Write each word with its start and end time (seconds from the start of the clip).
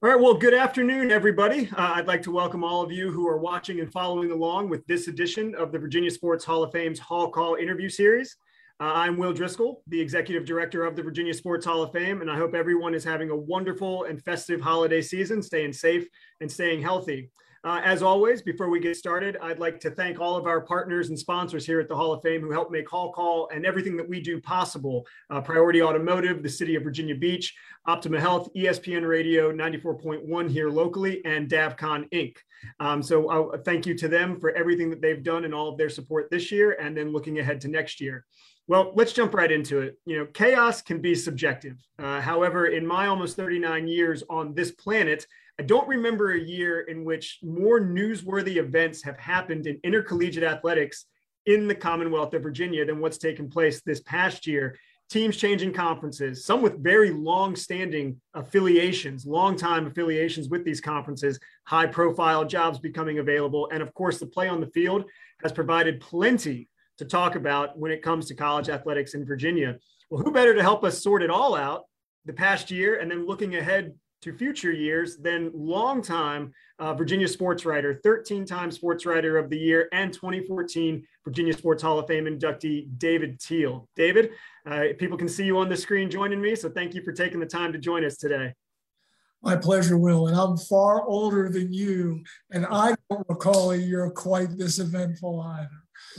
All 0.00 0.08
right, 0.08 0.20
well, 0.20 0.34
good 0.34 0.54
afternoon, 0.54 1.10
everybody. 1.10 1.68
Uh, 1.76 1.94
I'd 1.94 2.06
like 2.06 2.22
to 2.22 2.30
welcome 2.30 2.62
all 2.62 2.82
of 2.82 2.92
you 2.92 3.10
who 3.10 3.26
are 3.26 3.38
watching 3.38 3.80
and 3.80 3.90
following 3.90 4.30
along 4.30 4.68
with 4.68 4.86
this 4.86 5.08
edition 5.08 5.56
of 5.56 5.72
the 5.72 5.78
Virginia 5.80 6.08
Sports 6.08 6.44
Hall 6.44 6.62
of 6.62 6.70
Fame's 6.70 7.00
Hall 7.00 7.32
Call 7.32 7.56
interview 7.56 7.88
series. 7.88 8.36
Uh, 8.78 8.92
I'm 8.94 9.16
Will 9.16 9.32
Driscoll, 9.32 9.82
the 9.88 10.00
executive 10.00 10.44
director 10.44 10.84
of 10.84 10.94
the 10.94 11.02
Virginia 11.02 11.34
Sports 11.34 11.66
Hall 11.66 11.82
of 11.82 11.90
Fame, 11.90 12.20
and 12.20 12.30
I 12.30 12.36
hope 12.36 12.54
everyone 12.54 12.94
is 12.94 13.02
having 13.02 13.30
a 13.30 13.36
wonderful 13.36 14.04
and 14.04 14.22
festive 14.22 14.60
holiday 14.60 15.02
season, 15.02 15.42
staying 15.42 15.72
safe 15.72 16.06
and 16.40 16.48
staying 16.48 16.80
healthy. 16.80 17.32
Uh, 17.68 17.82
as 17.84 18.02
always, 18.02 18.40
before 18.40 18.70
we 18.70 18.80
get 18.80 18.96
started, 18.96 19.36
I'd 19.42 19.58
like 19.58 19.78
to 19.80 19.90
thank 19.90 20.18
all 20.18 20.38
of 20.38 20.46
our 20.46 20.62
partners 20.62 21.10
and 21.10 21.18
sponsors 21.18 21.66
here 21.66 21.80
at 21.80 21.86
the 21.86 21.94
Hall 21.94 22.14
of 22.14 22.22
Fame 22.22 22.40
who 22.40 22.50
help 22.50 22.70
make 22.70 22.88
Hall 22.88 23.12
Call 23.12 23.46
and 23.52 23.66
everything 23.66 23.94
that 23.98 24.08
we 24.08 24.22
do 24.22 24.40
possible. 24.40 25.06
Uh, 25.28 25.42
Priority 25.42 25.82
Automotive, 25.82 26.42
the 26.42 26.48
City 26.48 26.76
of 26.76 26.82
Virginia 26.82 27.14
Beach, 27.14 27.54
Optima 27.84 28.18
Health, 28.18 28.48
ESPN 28.56 29.06
Radio 29.06 29.52
94.1 29.52 30.50
here 30.50 30.70
locally, 30.70 31.22
and 31.26 31.46
DavCon 31.46 32.08
Inc. 32.08 32.36
Um, 32.80 33.02
so 33.02 33.28
uh, 33.28 33.58
thank 33.58 33.84
you 33.84 33.92
to 33.96 34.08
them 34.08 34.40
for 34.40 34.52
everything 34.52 34.88
that 34.88 35.02
they've 35.02 35.22
done 35.22 35.44
and 35.44 35.54
all 35.54 35.68
of 35.68 35.76
their 35.76 35.90
support 35.90 36.30
this 36.30 36.50
year 36.50 36.78
and 36.80 36.96
then 36.96 37.12
looking 37.12 37.38
ahead 37.38 37.60
to 37.60 37.68
next 37.68 38.00
year. 38.00 38.24
Well, 38.66 38.92
let's 38.94 39.12
jump 39.12 39.34
right 39.34 39.52
into 39.52 39.80
it. 39.80 39.98
You 40.06 40.18
know, 40.18 40.26
chaos 40.26 40.80
can 40.80 41.02
be 41.02 41.14
subjective. 41.14 41.76
Uh, 41.98 42.22
however, 42.22 42.68
in 42.68 42.86
my 42.86 43.08
almost 43.08 43.36
39 43.36 43.88
years 43.88 44.22
on 44.30 44.54
this 44.54 44.70
planet, 44.70 45.26
I 45.60 45.64
don't 45.64 45.88
remember 45.88 46.32
a 46.32 46.40
year 46.40 46.82
in 46.82 47.04
which 47.04 47.40
more 47.42 47.80
newsworthy 47.80 48.56
events 48.56 49.02
have 49.02 49.18
happened 49.18 49.66
in 49.66 49.80
intercollegiate 49.82 50.44
athletics 50.44 51.06
in 51.46 51.66
the 51.66 51.74
Commonwealth 51.74 52.32
of 52.34 52.44
Virginia 52.44 52.84
than 52.84 53.00
what's 53.00 53.18
taken 53.18 53.50
place 53.50 53.80
this 53.80 54.00
past 54.02 54.46
year. 54.46 54.76
Teams 55.10 55.36
changing 55.36 55.72
conferences, 55.72 56.44
some 56.44 56.62
with 56.62 56.82
very 56.82 57.10
long 57.10 57.56
standing 57.56 58.20
affiliations, 58.34 59.26
long 59.26 59.56
time 59.56 59.86
affiliations 59.86 60.48
with 60.48 60.64
these 60.64 60.80
conferences, 60.80 61.40
high 61.64 61.86
profile 61.86 62.44
jobs 62.44 62.78
becoming 62.78 63.18
available. 63.18 63.68
And 63.72 63.82
of 63.82 63.92
course, 63.94 64.18
the 64.18 64.26
play 64.26 64.48
on 64.48 64.60
the 64.60 64.66
field 64.68 65.06
has 65.42 65.50
provided 65.50 66.00
plenty 66.00 66.68
to 66.98 67.04
talk 67.04 67.34
about 67.34 67.76
when 67.78 67.90
it 67.90 68.02
comes 68.02 68.26
to 68.26 68.34
college 68.34 68.68
athletics 68.68 69.14
in 69.14 69.24
Virginia. 69.24 69.78
Well, 70.10 70.22
who 70.22 70.30
better 70.30 70.54
to 70.54 70.62
help 70.62 70.84
us 70.84 71.02
sort 71.02 71.22
it 71.22 71.30
all 71.30 71.56
out 71.56 71.86
the 72.26 72.32
past 72.32 72.70
year 72.70 73.00
and 73.00 73.10
then 73.10 73.26
looking 73.26 73.56
ahead 73.56 73.94
to 74.22 74.32
future 74.32 74.72
years 74.72 75.16
than 75.16 75.50
longtime 75.54 76.52
uh, 76.78 76.94
Virginia 76.94 77.28
sports 77.28 77.64
writer, 77.64 78.00
13 78.02 78.44
time 78.44 78.70
sports 78.70 79.06
writer 79.06 79.38
of 79.38 79.50
the 79.50 79.58
year, 79.58 79.88
and 79.92 80.12
2014 80.12 81.04
Virginia 81.24 81.52
Sports 81.52 81.82
Hall 81.82 81.98
of 81.98 82.06
Fame 82.06 82.24
inductee, 82.24 82.86
David 82.98 83.40
Teel. 83.40 83.88
David, 83.96 84.30
uh, 84.66 84.84
people 84.98 85.16
can 85.16 85.28
see 85.28 85.44
you 85.44 85.58
on 85.58 85.68
the 85.68 85.76
screen 85.76 86.10
joining 86.10 86.40
me, 86.40 86.54
so 86.54 86.68
thank 86.68 86.94
you 86.94 87.02
for 87.02 87.12
taking 87.12 87.40
the 87.40 87.46
time 87.46 87.72
to 87.72 87.78
join 87.78 88.04
us 88.04 88.16
today. 88.16 88.54
My 89.42 89.54
pleasure, 89.54 89.96
Will. 89.96 90.26
And 90.26 90.36
I'm 90.36 90.56
far 90.56 91.04
older 91.06 91.48
than 91.48 91.72
you, 91.72 92.24
and 92.50 92.66
I 92.66 92.96
don't 93.08 93.26
recall 93.28 93.70
a 93.70 93.76
year 93.76 94.10
quite 94.10 94.58
this 94.58 94.80
eventful 94.80 95.40
either. 95.40 95.68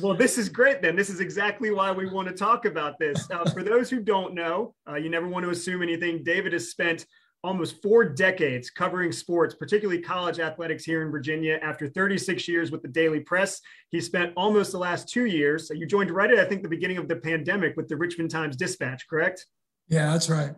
Well, 0.02 0.16
this 0.16 0.38
is 0.38 0.48
great 0.48 0.82
then. 0.82 0.96
This 0.96 1.10
is 1.10 1.20
exactly 1.20 1.72
why 1.72 1.92
we 1.92 2.10
want 2.10 2.28
to 2.30 2.34
talk 2.34 2.66
about 2.66 2.98
this. 3.00 3.30
Uh, 3.30 3.50
for 3.50 3.64
those 3.64 3.90
who 3.90 4.02
don't 4.02 4.34
know, 4.34 4.74
uh, 4.90 4.96
you 4.96 5.10
never 5.10 5.28
want 5.28 5.44
to 5.44 5.52
assume 5.52 5.82
anything. 5.82 6.24
David 6.24 6.54
has 6.54 6.70
spent 6.70 7.06
almost 7.44 7.82
four 7.82 8.04
decades 8.04 8.70
covering 8.70 9.12
sports, 9.12 9.56
particularly 9.56 10.02
college 10.02 10.40
athletics 10.40 10.84
here 10.84 11.04
in 11.04 11.12
Virginia. 11.12 11.60
After 11.62 11.88
36 11.88 12.48
years 12.48 12.72
with 12.72 12.82
the 12.82 12.88
Daily 12.88 13.22
Press, 13.22 13.62
he 13.90 14.02
spent 14.02 14.34
almost 14.36 14.72
the 14.72 14.78
last 14.78 15.08
two 15.08 15.26
years. 15.26 15.72
You 15.74 15.86
joined 15.86 16.12
right 16.12 16.32
at, 16.32 16.40
I 16.40 16.46
think, 16.46 16.64
the 16.64 16.70
beginning 16.70 16.98
of 16.98 17.08
the 17.08 17.16
pandemic 17.16 17.78
with 17.78 17.88
the 17.88 17.96
Richmond 17.96 18.32
Times 18.32 18.56
Dispatch, 18.56 19.08
correct? 19.08 19.46
Yeah, 19.88 20.12
that's 20.12 20.30
right. 20.30 20.54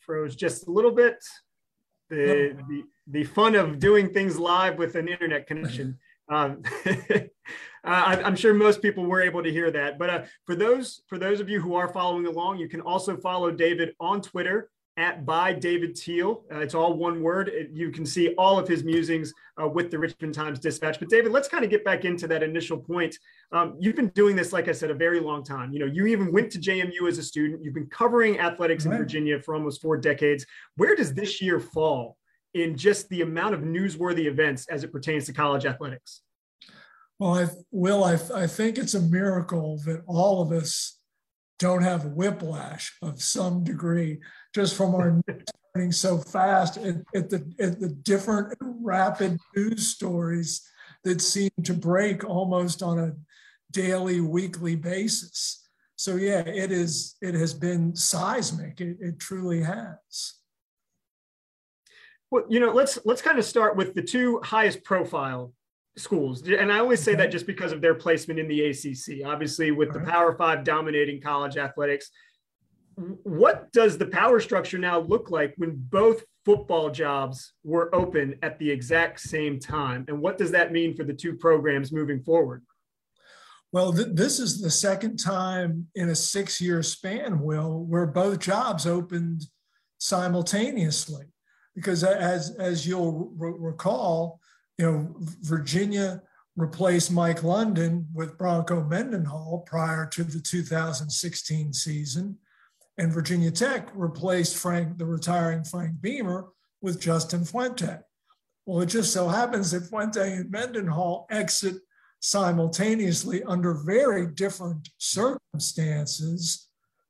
Froze 0.00 0.36
just 0.36 0.66
a 0.66 0.70
little 0.70 0.90
bit. 0.90 1.16
The, 2.10 2.56
the, 2.68 2.82
the 3.06 3.24
fun 3.24 3.54
of 3.54 3.78
doing 3.78 4.12
things 4.12 4.38
live 4.38 4.78
with 4.78 4.94
an 4.94 5.08
internet 5.08 5.46
connection. 5.46 5.98
Um, 6.30 6.62
Uh, 7.84 8.22
I'm 8.24 8.36
sure 8.36 8.54
most 8.54 8.80
people 8.80 9.04
were 9.04 9.20
able 9.20 9.42
to 9.42 9.52
hear 9.52 9.70
that. 9.70 9.98
But 9.98 10.10
uh, 10.10 10.22
for 10.46 10.54
those 10.54 11.02
for 11.06 11.18
those 11.18 11.40
of 11.40 11.48
you 11.48 11.60
who 11.60 11.74
are 11.74 11.88
following 11.88 12.26
along, 12.26 12.58
you 12.58 12.68
can 12.68 12.80
also 12.80 13.16
follow 13.16 13.50
David 13.50 13.94
on 14.00 14.22
Twitter 14.22 14.70
at 14.96 15.26
by 15.26 15.52
David 15.52 15.96
Teel. 15.96 16.44
Uh, 16.52 16.60
it's 16.60 16.74
all 16.74 16.94
one 16.94 17.20
word. 17.20 17.48
It, 17.48 17.70
you 17.72 17.90
can 17.90 18.06
see 18.06 18.34
all 18.34 18.58
of 18.58 18.68
his 18.68 18.84
musings 18.84 19.32
uh, 19.60 19.66
with 19.66 19.90
the 19.90 19.98
Richmond 19.98 20.34
Times 20.34 20.58
Dispatch. 20.58 20.98
But 20.98 21.08
David, 21.08 21.32
let's 21.32 21.48
kind 21.48 21.64
of 21.64 21.70
get 21.70 21.84
back 21.84 22.04
into 22.04 22.26
that 22.28 22.42
initial 22.42 22.78
point. 22.78 23.18
Um, 23.52 23.76
you've 23.78 23.96
been 23.96 24.08
doing 24.08 24.36
this, 24.36 24.52
like 24.52 24.68
I 24.68 24.72
said, 24.72 24.90
a 24.90 24.94
very 24.94 25.20
long 25.20 25.42
time. 25.42 25.72
You 25.72 25.80
know, 25.80 25.86
you 25.86 26.06
even 26.06 26.32
went 26.32 26.50
to 26.52 26.58
JMU 26.58 27.08
as 27.08 27.18
a 27.18 27.22
student. 27.22 27.62
You've 27.64 27.74
been 27.74 27.88
covering 27.88 28.38
athletics 28.38 28.86
right. 28.86 28.92
in 28.92 28.98
Virginia 28.98 29.40
for 29.40 29.54
almost 29.54 29.82
four 29.82 29.96
decades. 29.96 30.46
Where 30.76 30.94
does 30.94 31.12
this 31.12 31.42
year 31.42 31.58
fall 31.58 32.16
in 32.54 32.76
just 32.76 33.08
the 33.08 33.22
amount 33.22 33.54
of 33.54 33.60
newsworthy 33.60 34.26
events 34.26 34.66
as 34.68 34.84
it 34.84 34.92
pertains 34.92 35.26
to 35.26 35.32
college 35.32 35.66
athletics? 35.66 36.22
Well, 37.18 37.38
I, 37.38 37.46
Will, 37.70 38.04
I, 38.04 38.18
I 38.34 38.46
think 38.46 38.76
it's 38.76 38.94
a 38.94 39.00
miracle 39.00 39.78
that 39.84 40.02
all 40.06 40.42
of 40.42 40.50
us 40.50 40.98
don't 41.58 41.82
have 41.82 42.06
whiplash 42.06 42.96
of 43.02 43.22
some 43.22 43.62
degree 43.62 44.20
just 44.54 44.76
from 44.76 44.94
our 44.94 45.20
turning 45.74 45.92
so 45.92 46.18
fast 46.18 46.76
at, 46.78 46.96
at, 47.14 47.30
the, 47.30 47.52
at 47.60 47.80
the 47.80 47.88
different 47.88 48.56
rapid 48.60 49.38
news 49.54 49.86
stories 49.86 50.68
that 51.04 51.20
seem 51.20 51.50
to 51.62 51.74
break 51.74 52.24
almost 52.24 52.82
on 52.82 52.98
a 52.98 53.12
daily, 53.70 54.20
weekly 54.20 54.74
basis. 54.74 55.66
So 55.96 56.16
yeah, 56.16 56.40
it 56.40 56.72
is. 56.72 57.16
It 57.22 57.34
has 57.34 57.54
been 57.54 57.94
seismic. 57.94 58.80
It, 58.80 58.96
it 59.00 59.18
truly 59.20 59.62
has. 59.62 60.34
Well, 62.30 62.44
you 62.48 62.58
know, 62.58 62.72
let's 62.72 62.98
let's 63.04 63.22
kind 63.22 63.38
of 63.38 63.44
start 63.44 63.76
with 63.76 63.94
the 63.94 64.02
two 64.02 64.40
highest 64.42 64.82
profile 64.82 65.52
schools. 65.96 66.42
And 66.48 66.72
I 66.72 66.78
always 66.78 67.00
say 67.00 67.14
that 67.14 67.30
just 67.30 67.46
because 67.46 67.72
of 67.72 67.80
their 67.80 67.94
placement 67.94 68.40
in 68.40 68.48
the 68.48 68.66
ACC. 68.66 69.26
Obviously, 69.26 69.70
with 69.70 69.92
the 69.92 70.00
Power 70.00 70.36
Five 70.36 70.64
dominating 70.64 71.20
college 71.20 71.56
athletics, 71.56 72.10
what 72.96 73.72
does 73.72 73.98
the 73.98 74.06
power 74.06 74.40
structure 74.40 74.78
now 74.78 75.00
look 75.00 75.30
like 75.30 75.54
when 75.56 75.74
both 75.76 76.24
football 76.44 76.90
jobs 76.90 77.54
were 77.64 77.94
open 77.94 78.38
at 78.42 78.58
the 78.58 78.70
exact 78.70 79.20
same 79.20 79.58
time? 79.58 80.04
And 80.08 80.20
what 80.20 80.38
does 80.38 80.50
that 80.52 80.72
mean 80.72 80.94
for 80.94 81.04
the 81.04 81.12
two 81.12 81.34
programs 81.34 81.92
moving 81.92 82.22
forward? 82.22 82.62
Well, 83.72 83.92
th- 83.92 84.08
this 84.12 84.38
is 84.38 84.60
the 84.60 84.70
second 84.70 85.16
time 85.16 85.88
in 85.96 86.08
a 86.08 86.14
six 86.14 86.60
year 86.60 86.82
span, 86.82 87.40
Will, 87.40 87.84
where 87.84 88.06
both 88.06 88.38
jobs 88.38 88.86
opened 88.86 89.42
simultaneously. 89.98 91.26
Because 91.74 92.04
as, 92.04 92.54
as 92.56 92.86
you'll 92.86 93.32
recall, 93.36 94.38
you 94.78 94.90
know, 94.90 95.14
Virginia 95.42 96.22
replaced 96.56 97.10
Mike 97.10 97.42
London 97.42 98.06
with 98.12 98.38
Bronco 98.38 98.82
Mendenhall 98.84 99.64
prior 99.66 100.06
to 100.06 100.24
the 100.24 100.40
2016 100.40 101.72
season, 101.72 102.38
and 102.98 103.12
Virginia 103.12 103.50
Tech 103.50 103.88
replaced 103.94 104.56
Frank, 104.56 104.98
the 104.98 105.06
retiring 105.06 105.64
Frank 105.64 106.00
Beamer, 106.00 106.46
with 106.80 107.00
Justin 107.00 107.44
Fuente. 107.44 107.98
Well, 108.66 108.82
it 108.82 108.86
just 108.86 109.12
so 109.12 109.28
happens 109.28 109.72
that 109.72 109.88
Fuente 109.88 110.32
and 110.32 110.50
Mendenhall 110.50 111.26
exit 111.30 111.76
simultaneously 112.20 113.42
under 113.44 113.74
very 113.74 114.26
different 114.26 114.88
circumstances, 114.98 116.68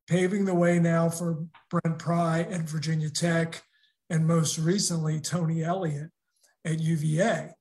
paving 0.09 0.45
the 0.45 0.55
way 0.55 0.79
now 0.79 1.09
for 1.09 1.45
Brent 1.71 1.99
Pry 1.99 2.41
at 2.51 2.63
Virginia 2.63 3.11
Tech, 3.11 3.63
and 4.11 4.27
most 4.27 4.59
recently 4.59 5.21
Tony 5.21 5.63
Elliott 5.63 6.11
at 6.65 6.81
UVA. 6.81 7.51
I 7.51 7.53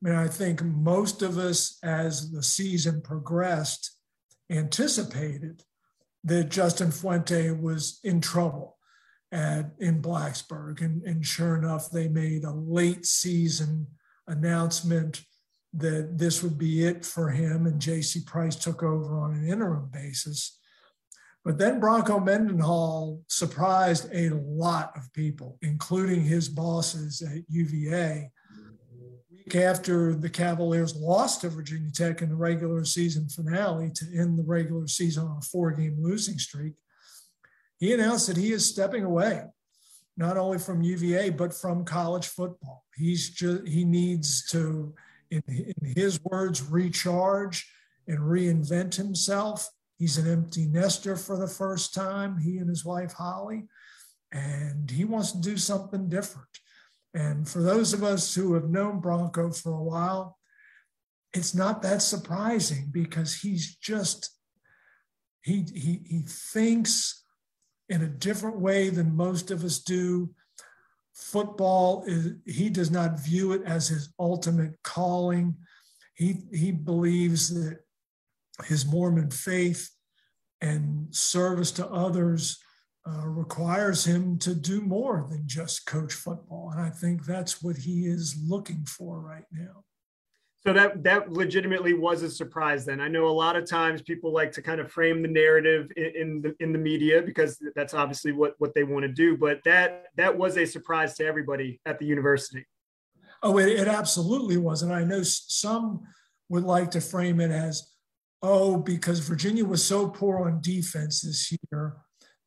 mean, 0.00 0.14
I 0.14 0.28
think 0.28 0.62
most 0.62 1.22
of 1.22 1.38
us, 1.38 1.78
as 1.82 2.30
the 2.30 2.42
season 2.42 3.02
progressed, 3.02 3.96
anticipated 4.50 5.62
that 6.24 6.50
Justin 6.50 6.90
Fuente 6.90 7.50
was 7.50 8.00
in 8.04 8.20
trouble 8.20 8.76
at, 9.30 9.70
in 9.78 10.02
Blacksburg. 10.02 10.80
And, 10.80 11.02
and 11.02 11.24
sure 11.24 11.56
enough, 11.56 11.90
they 11.90 12.08
made 12.08 12.44
a 12.44 12.52
late 12.52 13.06
season 13.06 13.86
announcement 14.26 15.22
that 15.74 16.18
this 16.18 16.42
would 16.42 16.58
be 16.58 16.84
it 16.84 17.04
for 17.04 17.30
him, 17.30 17.66
and 17.66 17.80
JC 17.80 18.26
Price 18.26 18.56
took 18.56 18.82
over 18.82 19.18
on 19.18 19.32
an 19.32 19.48
interim 19.48 19.88
basis. 19.90 20.58
But 21.44 21.58
then 21.58 21.80
Bronco 21.80 22.20
Mendenhall 22.20 23.22
surprised 23.26 24.08
a 24.12 24.30
lot 24.30 24.92
of 24.96 25.12
people, 25.12 25.58
including 25.62 26.22
his 26.22 26.48
bosses 26.48 27.22
at 27.22 27.42
UVA, 27.48 28.30
after 29.54 30.14
the 30.14 30.30
Cavaliers 30.30 30.96
lost 30.96 31.40
to 31.40 31.48
Virginia 31.48 31.90
Tech 31.90 32.22
in 32.22 32.28
the 32.28 32.36
regular 32.36 32.84
season 32.84 33.28
finale 33.28 33.90
to 33.94 34.18
end 34.18 34.38
the 34.38 34.44
regular 34.44 34.86
season 34.86 35.24
on 35.24 35.38
a 35.38 35.42
four 35.42 35.72
game 35.72 35.96
losing 36.00 36.38
streak, 36.38 36.74
he 37.78 37.92
announced 37.92 38.28
that 38.28 38.36
he 38.36 38.52
is 38.52 38.68
stepping 38.68 39.04
away, 39.04 39.42
not 40.16 40.36
only 40.36 40.58
from 40.58 40.82
UVA, 40.82 41.30
but 41.30 41.52
from 41.52 41.84
college 41.84 42.28
football. 42.28 42.84
He's 42.94 43.30
just, 43.30 43.66
he 43.66 43.84
needs 43.84 44.46
to, 44.50 44.94
in, 45.30 45.42
in 45.48 45.94
his 45.96 46.22
words, 46.22 46.62
recharge 46.62 47.68
and 48.06 48.18
reinvent 48.18 48.94
himself. 48.94 49.68
He's 49.98 50.18
an 50.18 50.30
empty 50.30 50.66
nester 50.66 51.16
for 51.16 51.36
the 51.36 51.48
first 51.48 51.94
time, 51.94 52.38
he 52.38 52.58
and 52.58 52.68
his 52.68 52.84
wife, 52.84 53.12
Holly, 53.12 53.64
and 54.32 54.90
he 54.90 55.04
wants 55.04 55.32
to 55.32 55.40
do 55.40 55.56
something 55.56 56.08
different. 56.08 56.48
And 57.14 57.48
for 57.48 57.60
those 57.60 57.92
of 57.92 58.02
us 58.02 58.34
who 58.34 58.54
have 58.54 58.70
known 58.70 59.00
Bronco 59.00 59.50
for 59.50 59.72
a 59.72 59.82
while, 59.82 60.38
it's 61.34 61.54
not 61.54 61.82
that 61.82 62.02
surprising 62.02 62.88
because 62.90 63.34
he's 63.34 63.76
just, 63.76 64.30
he, 65.42 65.64
he, 65.74 66.00
he 66.06 66.22
thinks 66.26 67.24
in 67.88 68.02
a 68.02 68.08
different 68.08 68.58
way 68.60 68.90
than 68.90 69.16
most 69.16 69.50
of 69.50 69.64
us 69.64 69.78
do. 69.78 70.30
Football 71.14 72.04
is, 72.06 72.32
he 72.46 72.70
does 72.70 72.90
not 72.90 73.20
view 73.20 73.52
it 73.52 73.62
as 73.64 73.88
his 73.88 74.12
ultimate 74.18 74.74
calling. 74.82 75.56
He, 76.14 76.42
he 76.52 76.70
believes 76.70 77.50
that 77.50 77.80
his 78.64 78.86
Mormon 78.86 79.30
faith 79.30 79.90
and 80.60 81.14
service 81.14 81.72
to 81.72 81.86
others 81.88 82.58
uh, 83.06 83.26
requires 83.26 84.04
him 84.04 84.38
to 84.38 84.54
do 84.54 84.80
more 84.80 85.26
than 85.28 85.42
just 85.46 85.86
coach 85.86 86.12
football. 86.12 86.70
And 86.70 86.80
I 86.80 86.90
think 86.90 87.24
that's 87.24 87.62
what 87.62 87.76
he 87.76 88.06
is 88.06 88.36
looking 88.46 88.84
for 88.84 89.20
right 89.20 89.44
now. 89.50 89.84
So 90.64 90.72
that 90.72 91.02
that 91.02 91.32
legitimately 91.32 91.94
was 91.94 92.22
a 92.22 92.30
surprise. 92.30 92.84
Then 92.84 93.00
I 93.00 93.08
know 93.08 93.26
a 93.26 93.30
lot 93.30 93.56
of 93.56 93.66
times 93.66 94.00
people 94.00 94.32
like 94.32 94.52
to 94.52 94.62
kind 94.62 94.80
of 94.80 94.92
frame 94.92 95.20
the 95.20 95.26
narrative 95.26 95.90
in, 95.96 96.12
in 96.14 96.42
the 96.42 96.54
in 96.60 96.72
the 96.72 96.78
media 96.78 97.20
because 97.20 97.60
that's 97.74 97.94
obviously 97.94 98.30
what 98.30 98.54
what 98.58 98.72
they 98.72 98.84
want 98.84 99.02
to 99.02 99.08
do. 99.08 99.36
But 99.36 99.60
that 99.64 100.06
that 100.16 100.38
was 100.38 100.56
a 100.56 100.64
surprise 100.64 101.14
to 101.14 101.26
everybody 101.26 101.80
at 101.84 101.98
the 101.98 102.06
university. 102.06 102.64
Oh, 103.42 103.58
it, 103.58 103.70
it 103.70 103.88
absolutely 103.88 104.56
was, 104.56 104.82
and 104.82 104.92
I 104.92 105.02
know 105.02 105.24
some 105.24 106.02
would 106.48 106.62
like 106.62 106.92
to 106.92 107.00
frame 107.00 107.40
it 107.40 107.50
as, 107.50 107.82
oh, 108.40 108.76
because 108.76 109.18
Virginia 109.18 109.64
was 109.64 109.84
so 109.84 110.08
poor 110.08 110.46
on 110.46 110.60
defense 110.60 111.22
this 111.22 111.50
year, 111.50 111.96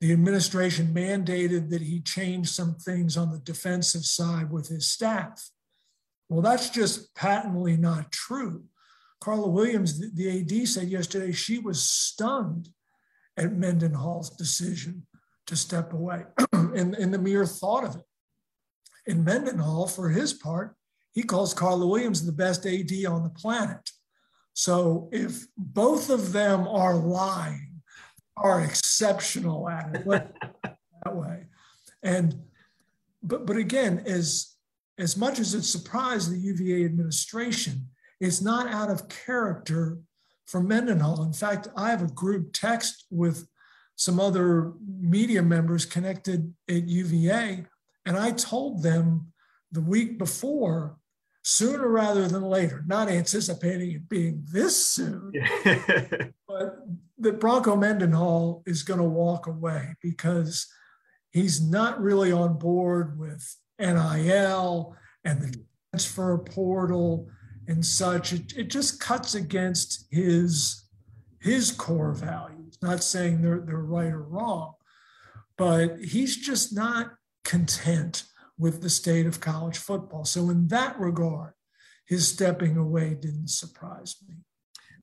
the 0.01 0.11
administration 0.11 0.93
mandated 0.93 1.69
that 1.69 1.81
he 1.81 2.01
change 2.01 2.49
some 2.49 2.75
things 2.75 3.17
on 3.17 3.31
the 3.31 3.39
defensive 3.39 4.03
side 4.03 4.51
with 4.51 4.67
his 4.67 4.87
staff. 4.87 5.49
Well, 6.29 6.41
that's 6.41 6.69
just 6.69 7.15
patently 7.15 7.77
not 7.77 8.11
true. 8.11 8.65
Carla 9.21 9.47
Williams, 9.47 10.13
the 10.13 10.41
AD, 10.41 10.67
said 10.67 10.89
yesterday 10.89 11.31
she 11.31 11.59
was 11.59 11.81
stunned 11.81 12.69
at 13.37 13.53
Mendenhall's 13.53 14.29
decision 14.29 15.05
to 15.47 15.55
step 15.55 15.93
away 15.93 16.23
and, 16.53 16.95
and 16.95 17.13
the 17.13 17.19
mere 17.19 17.45
thought 17.45 17.83
of 17.83 17.95
it. 17.95 18.03
And 19.07 19.23
Mendenhall, 19.23 19.87
for 19.87 20.09
his 20.09 20.33
part, 20.33 20.75
he 21.13 21.23
calls 21.23 21.53
Carla 21.53 21.87
Williams 21.87 22.25
the 22.25 22.31
best 22.31 22.65
AD 22.65 22.91
on 23.07 23.23
the 23.23 23.29
planet. 23.29 23.89
So 24.53 25.09
if 25.11 25.47
both 25.57 26.09
of 26.09 26.33
them 26.33 26.67
are 26.67 26.95
lying, 26.95 27.64
are 28.37 28.61
exceptional 28.61 29.69
at 29.69 29.95
it 29.95 30.05
that 30.63 31.15
way. 31.15 31.45
And 32.03 32.35
but 33.23 33.45
but 33.45 33.57
again, 33.57 34.03
as 34.05 34.55
as 34.97 35.17
much 35.17 35.39
as 35.39 35.53
it 35.53 35.63
surprised 35.63 36.31
the 36.31 36.37
UVA 36.37 36.85
administration, 36.85 37.89
it's 38.19 38.41
not 38.41 38.67
out 38.67 38.89
of 38.89 39.09
character 39.09 39.99
for 40.45 40.61
Mendenhall. 40.61 41.23
In 41.23 41.33
fact, 41.33 41.67
I 41.75 41.89
have 41.89 42.03
a 42.03 42.07
group 42.07 42.53
text 42.53 43.05
with 43.09 43.47
some 43.95 44.19
other 44.19 44.73
media 44.85 45.41
members 45.41 45.85
connected 45.85 46.53
at 46.69 46.87
UVA, 46.87 47.65
and 48.05 48.17
I 48.17 48.31
told 48.31 48.83
them 48.83 49.31
the 49.71 49.81
week 49.81 50.17
before, 50.17 50.97
sooner 51.45 51.87
rather 51.87 52.27
than 52.27 52.41
later, 52.41 52.83
not 52.87 53.07
anticipating 53.07 53.91
it 53.91 54.09
being 54.09 54.43
this 54.51 54.87
soon, 54.87 55.31
but 56.47 56.79
that 57.19 57.39
Bronco 57.39 57.75
Mendenhall 57.75 58.63
is 58.65 58.81
going 58.81 58.99
to 58.99 59.05
walk 59.05 59.45
away 59.45 59.93
because 60.01 60.67
he's 61.29 61.61
not 61.61 62.01
really 62.01 62.31
on 62.31 62.57
board 62.57 63.19
with 63.19 63.57
NIL 63.79 64.95
and 65.23 65.41
the 65.41 65.55
transfer 65.91 66.39
portal 66.39 67.29
and 67.67 67.85
such. 67.85 68.33
It, 68.33 68.57
it 68.57 68.69
just 68.71 68.99
cuts 68.99 69.35
against 69.35 70.07
his 70.09 70.81
his 71.39 71.71
core 71.71 72.13
values. 72.13 72.79
Not 72.81 73.03
saying 73.03 73.43
they're 73.43 73.61
they're 73.61 73.77
right 73.77 74.11
or 74.11 74.23
wrong, 74.23 74.73
but 75.57 75.99
he's 75.99 76.37
just 76.37 76.75
not 76.75 77.11
content 77.43 78.23
with 78.57 78.81
the 78.81 78.89
state 78.89 79.25
of 79.25 79.39
college 79.39 79.77
football. 79.77 80.25
So 80.25 80.49
in 80.49 80.67
that 80.69 80.99
regard, 80.99 81.53
his 82.05 82.27
stepping 82.27 82.77
away 82.77 83.15
didn't 83.15 83.49
surprise 83.49 84.15
me. 84.27 84.35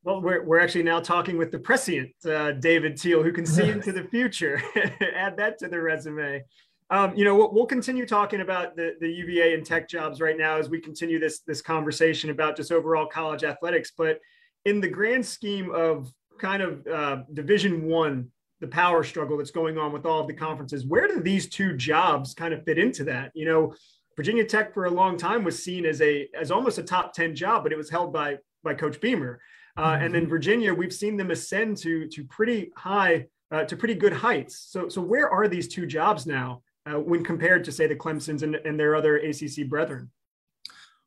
Well, 0.05 0.21
we're, 0.21 0.43
we're 0.43 0.59
actually 0.59 0.83
now 0.83 1.01
talking 1.01 1.37
with 1.37 1.53
the 1.53 1.59
prescient 1.59 2.11
uh, 2.27 2.53
David 2.53 2.97
Teel, 2.97 3.23
who 3.23 3.33
can 3.33 3.47
see 3.47 3.69
into 3.69 3.93
the 3.93 4.05
future. 4.05 4.61
Add 5.15 5.37
that 5.37 5.59
to 5.59 5.69
the 5.69 5.81
resume. 5.81 6.45
Um, 6.91 7.15
you 7.17 7.25
know, 7.25 7.35
we'll, 7.35 7.53
we'll, 7.53 7.67
continue 7.67 8.05
talking 8.05 8.43
about 8.43 8.77
the, 8.77 8.97
the 9.01 9.09
UVA 9.09 9.55
and 9.55 9.65
tech 9.65 9.89
jobs 9.89 10.21
right 10.21 10.37
now 10.37 10.59
as 10.59 10.69
we 10.69 10.79
continue 10.79 11.19
this 11.19 11.41
this 11.41 11.63
conversation 11.63 12.29
about 12.29 12.55
just 12.55 12.71
overall 12.71 13.07
college 13.07 13.45
athletics. 13.45 13.93
But 13.97 14.19
in 14.67 14.81
the 14.81 14.89
grand 14.89 15.25
scheme 15.25 15.71
of 15.75 16.13
kind 16.39 16.63
of 16.63 16.87
uh, 16.87 17.23
Division 17.33 17.87
One, 17.87 18.29
the 18.63 18.69
power 18.69 19.03
struggle 19.03 19.37
that's 19.37 19.51
going 19.51 19.77
on 19.77 19.93
with 19.93 20.07
all 20.07 20.21
of 20.21 20.29
the 20.29 20.33
conferences, 20.33 20.87
where 20.87 21.09
do 21.09 21.21
these 21.21 21.49
two 21.49 21.77
jobs 21.77 22.33
kind 22.33 22.55
of 22.55 22.65
fit 22.65 22.79
into 22.79 23.03
that? 23.05 23.33
You 23.35 23.45
know, 23.45 23.75
Virginia 24.17 24.45
Tech 24.45 24.73
for 24.73 24.85
a 24.85 24.91
long 24.91 25.19
time 25.19 25.43
was 25.43 25.63
seen 25.63 25.85
as 25.85 26.01
a 26.01 26.29
as 26.39 26.51
almost 26.51 26.79
a 26.79 26.83
top 26.83 27.13
ten 27.13 27.35
job, 27.35 27.65
but 27.65 27.73
it 27.73 27.77
was 27.77 27.91
held 27.91 28.13
by 28.13 28.39
by 28.63 28.73
Coach 28.73 29.01
Beamer. 29.01 29.41
Uh, 29.77 29.99
and 30.01 30.15
then 30.15 30.23
mm-hmm. 30.23 30.31
Virginia, 30.31 30.73
we've 30.73 30.93
seen 30.93 31.17
them 31.17 31.33
ascend 31.33 31.77
to 31.79 32.07
to 32.09 32.25
pretty 32.25 32.71
high, 32.77 33.27
uh, 33.51 33.65
to 33.65 33.77
pretty 33.77 33.95
good 33.95 34.13
heights. 34.13 34.67
So 34.71 34.89
so 34.89 35.03
where 35.03 35.29
are 35.29 35.49
these 35.49 35.67
two 35.67 35.85
jobs 35.85 36.25
now 36.25 36.63
uh, 36.87 37.01
when 37.01 37.25
compared 37.25 37.65
to 37.65 37.73
say 37.73 37.89
the 37.89 37.97
Clemson's 37.97 38.45
and, 38.45 38.55
and 38.55 38.79
their 38.79 38.95
other 38.95 39.17
ACC 39.17 39.69
brethren? 39.69 40.11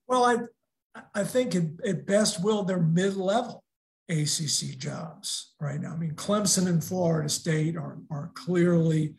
Well, 0.07 0.25
I 0.25 1.01
I 1.13 1.23
think 1.23 1.55
at, 1.55 1.63
at 1.87 2.05
best, 2.05 2.43
will 2.43 2.63
they're 2.63 2.79
mid 2.79 3.15
level 3.15 3.64
ACC 4.09 4.77
jobs 4.77 5.53
right 5.59 5.79
now. 5.81 5.93
I 5.93 5.97
mean, 5.97 6.13
Clemson 6.15 6.67
and 6.67 6.83
Florida 6.83 7.29
State 7.29 7.75
are 7.75 7.97
are 8.11 8.31
clearly 8.35 9.15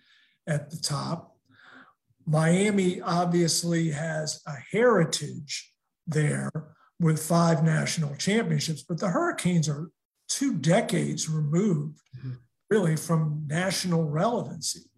at 0.47 0.71
the 0.71 0.77
top. 0.77 1.37
Miami 2.27 3.01
obviously 3.01 3.91
has 3.91 4.43
a 4.47 4.55
heritage 4.71 5.73
there 6.07 6.51
with 7.01 7.23
five 7.23 7.63
national 7.63 8.15
championships, 8.17 8.83
but 8.83 8.99
the 8.99 9.09
Hurricanes 9.09 9.69
are 9.69 9.91
two 10.29 10.55
decades 10.55 11.29
removed, 11.29 12.01
mm-hmm. 12.19 12.33
really, 12.71 12.97
from 12.97 13.45
national 13.47 14.05
relevancy. 14.05 14.91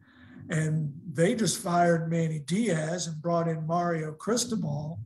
And 0.51 0.93
they 1.13 1.35
just 1.35 1.63
fired 1.63 2.11
Manny 2.11 2.39
Diaz 2.39 3.07
and 3.07 3.21
brought 3.21 3.49
in 3.49 3.67
Mario 3.67 4.13
Cristobal. 4.13 4.99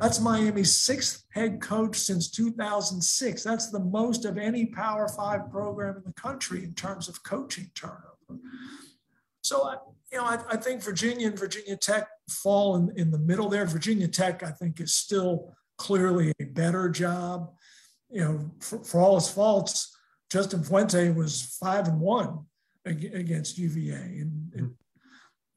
That's 0.00 0.20
Miami's 0.20 0.78
sixth 0.78 1.24
head 1.30 1.60
coach 1.60 1.96
since 1.96 2.30
2006. 2.30 3.42
That's 3.42 3.70
the 3.70 3.80
most 3.80 4.24
of 4.24 4.38
any 4.38 4.66
Power 4.66 5.08
Five 5.08 5.50
program 5.50 5.96
in 5.96 6.02
the 6.04 6.12
country 6.12 6.62
in 6.62 6.74
terms 6.74 7.08
of 7.08 7.22
coaching 7.24 7.70
turnover. 7.74 8.40
So, 9.42 9.64
I, 9.64 9.76
you 10.12 10.18
know, 10.18 10.24
I, 10.24 10.38
I 10.50 10.56
think 10.56 10.82
Virginia 10.82 11.26
and 11.26 11.38
Virginia 11.38 11.76
Tech 11.76 12.08
fall 12.28 12.76
in, 12.76 12.92
in 12.96 13.10
the 13.10 13.18
middle 13.18 13.48
there. 13.48 13.66
Virginia 13.66 14.06
Tech, 14.06 14.42
I 14.42 14.50
think, 14.50 14.80
is 14.80 14.94
still 14.94 15.52
clearly 15.78 16.32
a 16.40 16.44
better 16.44 16.88
job. 16.88 17.52
You 18.10 18.20
know, 18.20 18.50
for, 18.60 18.84
for 18.84 19.00
all 19.00 19.16
his 19.16 19.28
faults, 19.28 19.96
Justin 20.30 20.62
Fuente 20.62 21.10
was 21.10 21.56
five 21.60 21.88
and 21.88 22.00
one 22.00 22.44
against 22.84 23.58
UVA, 23.58 23.94
and, 23.94 24.52
and 24.54 24.74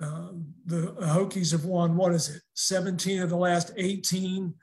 uh, 0.02 0.30
the 0.66 0.96
Hokies 1.02 1.52
have 1.52 1.66
won 1.66 1.96
what 1.96 2.14
is 2.14 2.30
it, 2.30 2.42
17 2.56 3.22
of 3.22 3.30
the 3.30 3.36
last 3.36 3.72
18 3.78 4.54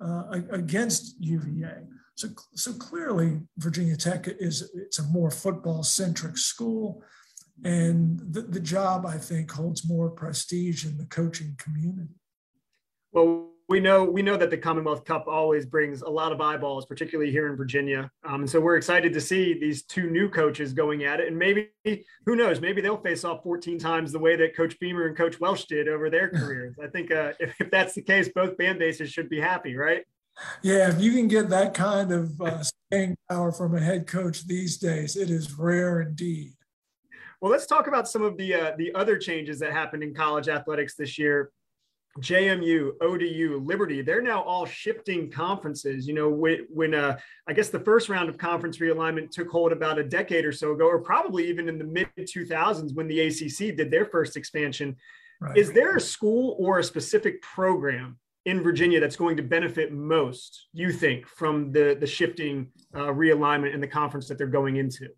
uh, 0.00 0.22
against 0.50 1.16
UVA. 1.20 1.86
So, 2.16 2.28
so 2.54 2.72
clearly, 2.72 3.40
Virginia 3.58 3.96
Tech 3.96 4.26
is 4.26 4.70
it's 4.74 4.98
a 4.98 5.04
more 5.04 5.30
football 5.30 5.84
centric 5.84 6.36
school, 6.36 7.02
and 7.64 8.18
the, 8.32 8.42
the 8.42 8.60
job 8.60 9.06
I 9.06 9.18
think 9.18 9.50
holds 9.50 9.88
more 9.88 10.10
prestige 10.10 10.84
in 10.84 10.96
the 10.96 11.06
coaching 11.06 11.54
community. 11.58 12.14
Well, 13.12 13.50
we 13.68 13.80
know 13.80 14.02
we 14.02 14.22
know 14.22 14.36
that 14.36 14.48
the 14.48 14.56
Commonwealth 14.56 15.04
Cup 15.04 15.26
always 15.28 15.66
brings 15.66 16.00
a 16.00 16.08
lot 16.08 16.32
of 16.32 16.40
eyeballs, 16.40 16.86
particularly 16.86 17.30
here 17.30 17.48
in 17.48 17.56
Virginia. 17.56 18.10
Um, 18.24 18.40
and 18.40 18.50
so 18.50 18.60
we're 18.60 18.76
excited 18.76 19.12
to 19.12 19.20
see 19.20 19.58
these 19.58 19.82
two 19.82 20.08
new 20.08 20.30
coaches 20.30 20.72
going 20.72 21.04
at 21.04 21.20
it. 21.20 21.28
And 21.28 21.38
maybe 21.38 21.68
who 21.84 22.34
knows, 22.34 22.62
maybe 22.62 22.80
they'll 22.80 22.96
face 22.96 23.24
off 23.24 23.42
14 23.42 23.78
times 23.78 24.10
the 24.10 24.18
way 24.18 24.36
that 24.36 24.56
Coach 24.56 24.78
Beamer 24.80 25.06
and 25.06 25.16
Coach 25.16 25.38
Welsh 25.38 25.66
did 25.66 25.86
over 25.86 26.08
their 26.08 26.28
careers. 26.34 26.76
I 26.82 26.86
think 26.86 27.12
uh, 27.12 27.32
if, 27.38 27.60
if, 27.60 27.70
that's 27.70 27.94
the 27.94 28.02
case, 28.02 28.30
both 28.34 28.56
fan 28.56 28.78
bases 28.78 29.10
should 29.10 29.28
be 29.28 29.40
happy, 29.40 29.76
right? 29.76 30.04
Yeah, 30.62 30.88
if 30.88 31.00
you 31.00 31.12
can 31.12 31.28
get 31.28 31.50
that 31.50 31.74
kind 31.74 32.10
of 32.10 32.40
uh, 32.40 32.62
staying 32.62 33.16
power 33.28 33.52
from 33.52 33.76
a 33.76 33.80
head 33.80 34.06
coach 34.06 34.46
these 34.46 34.78
days, 34.78 35.16
it 35.16 35.30
is 35.30 35.58
rare 35.58 36.00
indeed. 36.00 36.54
Well, 37.40 37.52
let's 37.52 37.66
talk 37.66 37.86
about 37.86 38.08
some 38.08 38.22
of 38.22 38.36
the 38.36 38.54
uh, 38.54 38.72
the 38.78 38.92
other 38.94 39.16
changes 39.16 39.58
that 39.60 39.72
happened 39.72 40.02
in 40.02 40.14
college 40.14 40.48
athletics 40.48 40.94
this 40.94 41.18
year 41.18 41.50
JMU, 42.20 42.92
ODU, 43.00 43.62
Liberty, 43.64 44.02
they're 44.02 44.22
now 44.22 44.42
all 44.42 44.66
shifting 44.66 45.30
conferences. 45.30 46.06
You 46.06 46.14
know, 46.14 46.28
when, 46.28 46.66
when 46.68 46.94
uh, 46.94 47.18
I 47.46 47.52
guess 47.52 47.68
the 47.68 47.80
first 47.80 48.08
round 48.08 48.28
of 48.28 48.38
conference 48.38 48.78
realignment 48.78 49.30
took 49.30 49.48
hold 49.48 49.72
about 49.72 49.98
a 49.98 50.04
decade 50.04 50.44
or 50.44 50.52
so 50.52 50.72
ago, 50.72 50.86
or 50.86 51.00
probably 51.00 51.48
even 51.48 51.68
in 51.68 51.78
the 51.78 51.84
mid 51.84 52.08
2000s 52.18 52.94
when 52.94 53.08
the 53.08 53.20
ACC 53.20 53.76
did 53.76 53.90
their 53.90 54.06
first 54.06 54.36
expansion. 54.36 54.96
Right. 55.40 55.56
Is 55.56 55.72
there 55.72 55.96
a 55.96 56.00
school 56.00 56.56
or 56.58 56.80
a 56.80 56.84
specific 56.84 57.40
program 57.42 58.18
in 58.44 58.62
Virginia 58.62 58.98
that's 58.98 59.16
going 59.16 59.36
to 59.36 59.42
benefit 59.42 59.92
most, 59.92 60.66
you 60.72 60.92
think, 60.92 61.26
from 61.26 61.70
the, 61.70 61.96
the 62.00 62.06
shifting 62.06 62.68
uh, 62.94 63.08
realignment 63.08 63.74
and 63.74 63.82
the 63.82 63.88
conference 63.88 64.26
that 64.28 64.38
they're 64.38 64.46
going 64.46 64.76
into? 64.76 65.08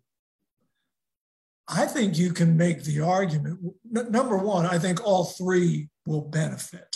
I 1.67 1.85
think 1.85 2.17
you 2.17 2.33
can 2.33 2.57
make 2.57 2.83
the 2.83 2.99
argument. 2.99 3.59
N- 3.95 4.11
number 4.11 4.37
one, 4.37 4.65
I 4.65 4.77
think 4.77 5.03
all 5.05 5.25
three 5.25 5.89
will 6.05 6.21
benefit. 6.21 6.90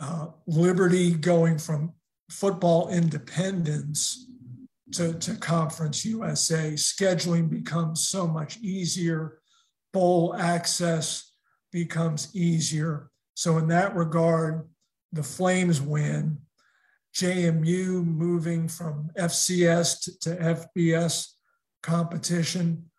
Uh, 0.00 0.28
Liberty 0.46 1.12
going 1.14 1.58
from 1.58 1.92
football 2.30 2.88
independence 2.88 4.28
to, 4.92 5.14
to 5.14 5.34
Conference 5.36 6.04
USA, 6.04 6.72
scheduling 6.72 7.48
becomes 7.48 8.06
so 8.06 8.26
much 8.26 8.58
easier, 8.58 9.38
bowl 9.92 10.34
access 10.36 11.32
becomes 11.72 12.34
easier. 12.34 13.10
So, 13.34 13.58
in 13.58 13.68
that 13.68 13.94
regard, 13.94 14.68
the 15.12 15.22
Flames 15.22 15.80
win. 15.80 16.38
JMU 17.14 18.04
moving 18.04 18.66
from 18.66 19.10
FCS 19.16 20.02
to, 20.02 20.18
to 20.20 20.36
FBS 20.76 21.28
competition. 21.82 22.90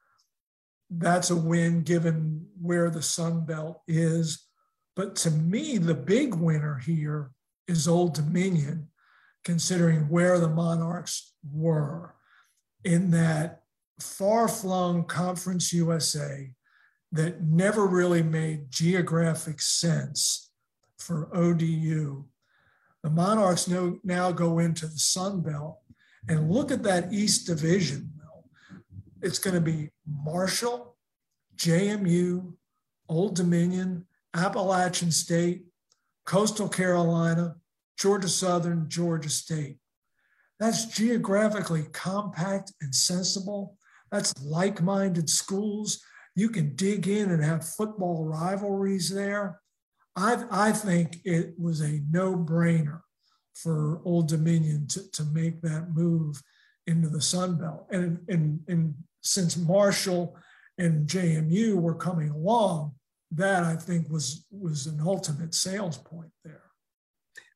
That's 0.90 1.30
a 1.30 1.36
win 1.36 1.82
given 1.84 2.48
where 2.62 2.90
the 2.90 3.02
Sun 3.02 3.46
Belt 3.46 3.82
is. 3.88 4.45
But 4.96 5.16
to 5.18 5.32
me, 5.32 5.78
the 5.78 5.94
big 5.94 6.36
winner 6.36 6.78
here 6.78 7.32
is 7.68 7.88
Old 7.88 8.14
Dominion, 8.14 8.88
considering 9.44 10.10
where 10.10 10.40
the 10.40 10.50
Monarchs 10.50 11.34
were 11.52 12.16
in 12.84 13.12
that 13.12 13.64
far 14.00 14.48
flung 14.48 15.04
Conference 15.04 15.74
USA 15.74 16.52
that 17.12 17.42
never 17.44 17.86
really 17.86 18.24
made 18.24 18.72
geographic 18.72 19.62
sense 19.62 20.52
for 20.98 21.30
ODU. 21.36 22.26
The 23.04 23.10
Monarchs 23.10 23.68
now 23.68 24.32
go 24.32 24.60
into 24.60 24.88
the 24.88 24.98
Sun 24.98 25.42
Belt 25.42 25.80
and 26.28 26.50
look 26.50 26.72
at 26.72 26.84
that 26.84 27.14
East 27.14 27.48
Division. 27.48 28.12
It's 29.22 29.40
going 29.40 29.54
to 29.56 29.62
be 29.62 29.92
Marshall, 30.08 30.96
JMU, 31.58 32.54
Old 33.08 33.36
Dominion, 33.36 34.06
Appalachian 34.36 35.12
State, 35.12 35.64
Coastal 36.26 36.70
Carolina, 36.70 37.56
Georgia 37.98 38.28
Southern, 38.28 38.90
Georgia 38.90 39.30
State. 39.30 39.78
That's 40.60 40.86
geographically 40.86 41.86
compact 41.94 42.74
and 42.82 42.94
sensible. 42.94 43.78
That's 44.12 44.34
like 44.42 44.82
minded 44.82 45.30
schools. 45.30 46.02
You 46.36 46.50
can 46.50 46.76
dig 46.76 47.08
in 47.08 47.32
and 47.32 47.44
have 47.44 47.68
football 47.68 48.26
rivalries 48.26 49.10
there. 49.14 49.60
I, 50.16 50.46
I 50.50 50.72
think 50.72 51.20
it 51.26 51.54
was 51.58 51.82
a 51.82 52.02
no 52.10 52.36
brainer 52.36 53.02
for 53.54 54.02
Old 54.06 54.28
Dominion 54.28 54.88
to, 54.88 55.12
to 55.12 55.24
make 55.26 55.62
that 55.62 55.94
move 55.94 56.42
into 56.88 57.10
the 57.10 57.22
Sun 57.22 57.58
Belt. 57.58 57.88
And, 57.92 58.20
and, 58.28 58.60
and 58.68 58.96
since 59.22 59.58
Marshall 59.58 60.38
and 60.78 61.08
JMU 61.08 61.76
were 61.76 61.96
coming 61.96 62.30
along, 62.30 62.94
that 63.32 63.64
I 63.64 63.76
think 63.76 64.10
was 64.10 64.46
was 64.52 64.88
an 64.88 65.02
ultimate 65.02 65.54
sales 65.54 65.98
point 65.98 66.32
there. 66.44 66.62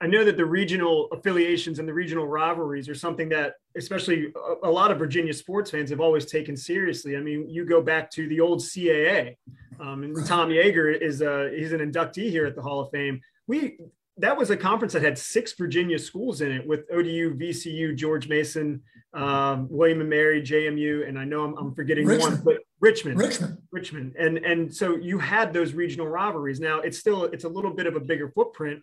I 0.02 0.08
know 0.08 0.24
that 0.24 0.38
the 0.38 0.46
regional 0.46 1.10
affiliations 1.12 1.80
and 1.80 1.88
the 1.88 1.94
regional 1.94 2.26
rivalries 2.26 2.88
are 2.88 2.96
something 2.96 3.28
that, 3.30 3.56
especially 3.76 4.32
a, 4.64 4.68
a, 4.68 4.72
lot 4.72 4.92
of 4.92 4.98
Virginia 4.98 5.34
sports 5.34 5.72
fans, 5.72 5.90
have 5.90 6.00
always 6.00 6.26
taken 6.26 6.56
seriously. 6.56 7.18
I 7.18 7.20
mean, 7.20 7.50
you 7.50 7.66
go 7.66 7.82
back 7.82 8.10
to 8.12 8.28
the 8.30 8.40
old 8.40 8.60
CAA, 8.60 9.36
um, 9.80 10.04
and 10.04 10.26
Tom 10.26 10.50
Yeager 10.50 11.00
is 11.00 11.22
a 11.22 11.52
he's 11.56 11.74
an 11.74 11.80
inductee 11.80 12.30
here 12.30 12.46
at 12.46 12.56
the 12.56 12.62
Hall 12.62 12.80
of 12.80 12.90
Fame. 12.92 13.20
We 13.48 13.78
that 14.20 14.38
was 14.38 14.50
a 14.50 14.58
conference 14.58 14.94
that 14.94 15.02
had 15.02 15.18
six 15.18 15.54
Virginia 15.54 15.98
schools 15.98 16.42
in 16.42 16.52
it 16.52 16.66
with 16.66 16.82
ODU, 16.92 17.36
VCU, 17.36 17.96
George 17.96 18.28
Mason, 18.28 18.82
um, 19.14 19.68
William 19.70 20.02
and 20.02 20.10
Mary, 20.10 20.42
JMU, 20.42 21.08
and 21.08 21.18
I 21.18 21.26
know 21.26 21.44
I'm, 21.44 21.58
I'm 21.58 21.74
forgetting 21.74 22.06
Richmond. 22.06 22.36
one, 22.36 22.44
but 22.44 22.58
Richmond, 22.80 23.18
Richmond, 23.18 23.58
Richmond, 23.72 24.16
and 24.18 24.38
and 24.40 24.74
so 24.74 24.96
you 24.96 25.18
had 25.18 25.54
those 25.54 25.74
regional 25.74 26.08
rivalries. 26.08 26.60
Now 26.60 26.80
it's 26.80 27.00
still 27.00 27.26
it's 27.26 27.44
a 27.44 27.50
little 27.50 27.74
bit 27.74 27.88
of 27.88 27.96
a 27.96 28.00
bigger 28.00 28.30
footprint, 28.30 28.82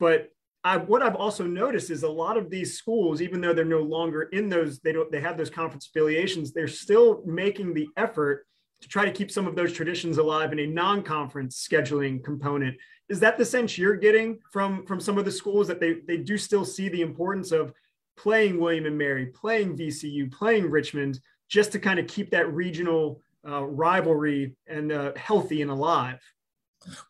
but 0.00 0.30
I, 0.64 0.76
what 0.76 1.02
I've 1.02 1.14
also 1.14 1.44
noticed 1.46 1.90
is 1.90 2.02
a 2.02 2.10
lot 2.10 2.36
of 2.36 2.50
these 2.50 2.76
schools, 2.76 3.22
even 3.22 3.40
though 3.40 3.54
they're 3.54 3.64
no 3.64 3.82
longer 3.82 4.22
in 4.22 4.48
those, 4.48 4.80
they 4.80 4.92
don't 4.92 5.10
they 5.12 5.20
have 5.20 5.38
those 5.38 5.50
conference 5.50 5.86
affiliations, 5.86 6.52
they're 6.52 6.66
still 6.66 7.22
making 7.24 7.74
the 7.74 7.88
effort 7.96 8.44
to 8.80 8.88
try 8.88 9.04
to 9.04 9.10
keep 9.10 9.30
some 9.30 9.46
of 9.46 9.56
those 9.56 9.72
traditions 9.72 10.18
alive 10.18 10.52
in 10.52 10.58
a 10.58 10.66
non-conference 10.66 11.66
scheduling 11.66 12.22
component. 12.22 12.76
Is 13.08 13.20
that 13.20 13.38
the 13.38 13.44
sense 13.44 13.78
you're 13.78 13.96
getting 13.96 14.38
from 14.52 14.84
from 14.86 15.00
some 15.00 15.18
of 15.18 15.24
the 15.24 15.32
schools 15.32 15.66
that 15.68 15.80
they 15.80 16.00
they 16.06 16.18
do 16.18 16.36
still 16.36 16.64
see 16.64 16.88
the 16.88 17.02
importance 17.02 17.52
of 17.52 17.72
playing 18.16 18.60
William 18.60 18.86
and 18.86 18.98
Mary, 18.98 19.26
playing 19.26 19.76
VCU, 19.76 20.30
playing 20.30 20.70
Richmond, 20.70 21.20
just 21.48 21.72
to 21.72 21.78
kind 21.78 21.98
of 21.98 22.06
keep 22.06 22.30
that 22.30 22.52
regional 22.52 23.22
uh, 23.48 23.64
rivalry 23.64 24.56
and 24.66 24.92
uh, 24.92 25.12
healthy 25.16 25.62
and 25.62 25.70
alive? 25.70 26.20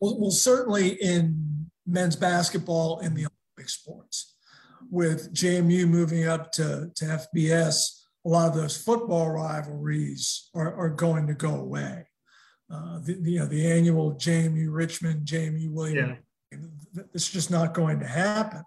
Well, 0.00 0.18
well, 0.20 0.30
certainly 0.30 0.90
in 1.02 1.70
men's 1.86 2.16
basketball 2.16 3.00
in 3.00 3.14
the 3.14 3.26
Olympic 3.26 3.70
sports, 3.70 4.34
with 4.90 5.34
JMU 5.34 5.88
moving 5.88 6.26
up 6.26 6.52
to, 6.52 6.90
to 6.94 7.04
FBS, 7.34 8.02
a 8.24 8.28
lot 8.28 8.48
of 8.48 8.54
those 8.54 8.76
football 8.76 9.30
rivalries 9.30 10.50
are, 10.54 10.74
are 10.74 10.90
going 10.90 11.26
to 11.26 11.34
go 11.34 11.54
away. 11.54 12.07
Uh, 12.70 12.98
the, 12.98 13.14
the, 13.14 13.32
you 13.32 13.38
know, 13.38 13.46
the 13.46 13.70
annual 13.70 14.14
JMU 14.14 14.66
Richmond, 14.70 15.26
JMU 15.26 15.70
William, 15.70 16.18
yeah. 16.52 16.60
it's 17.14 17.30
just 17.30 17.50
not 17.50 17.74
going 17.74 17.98
to 18.00 18.06
happen. 18.06 18.62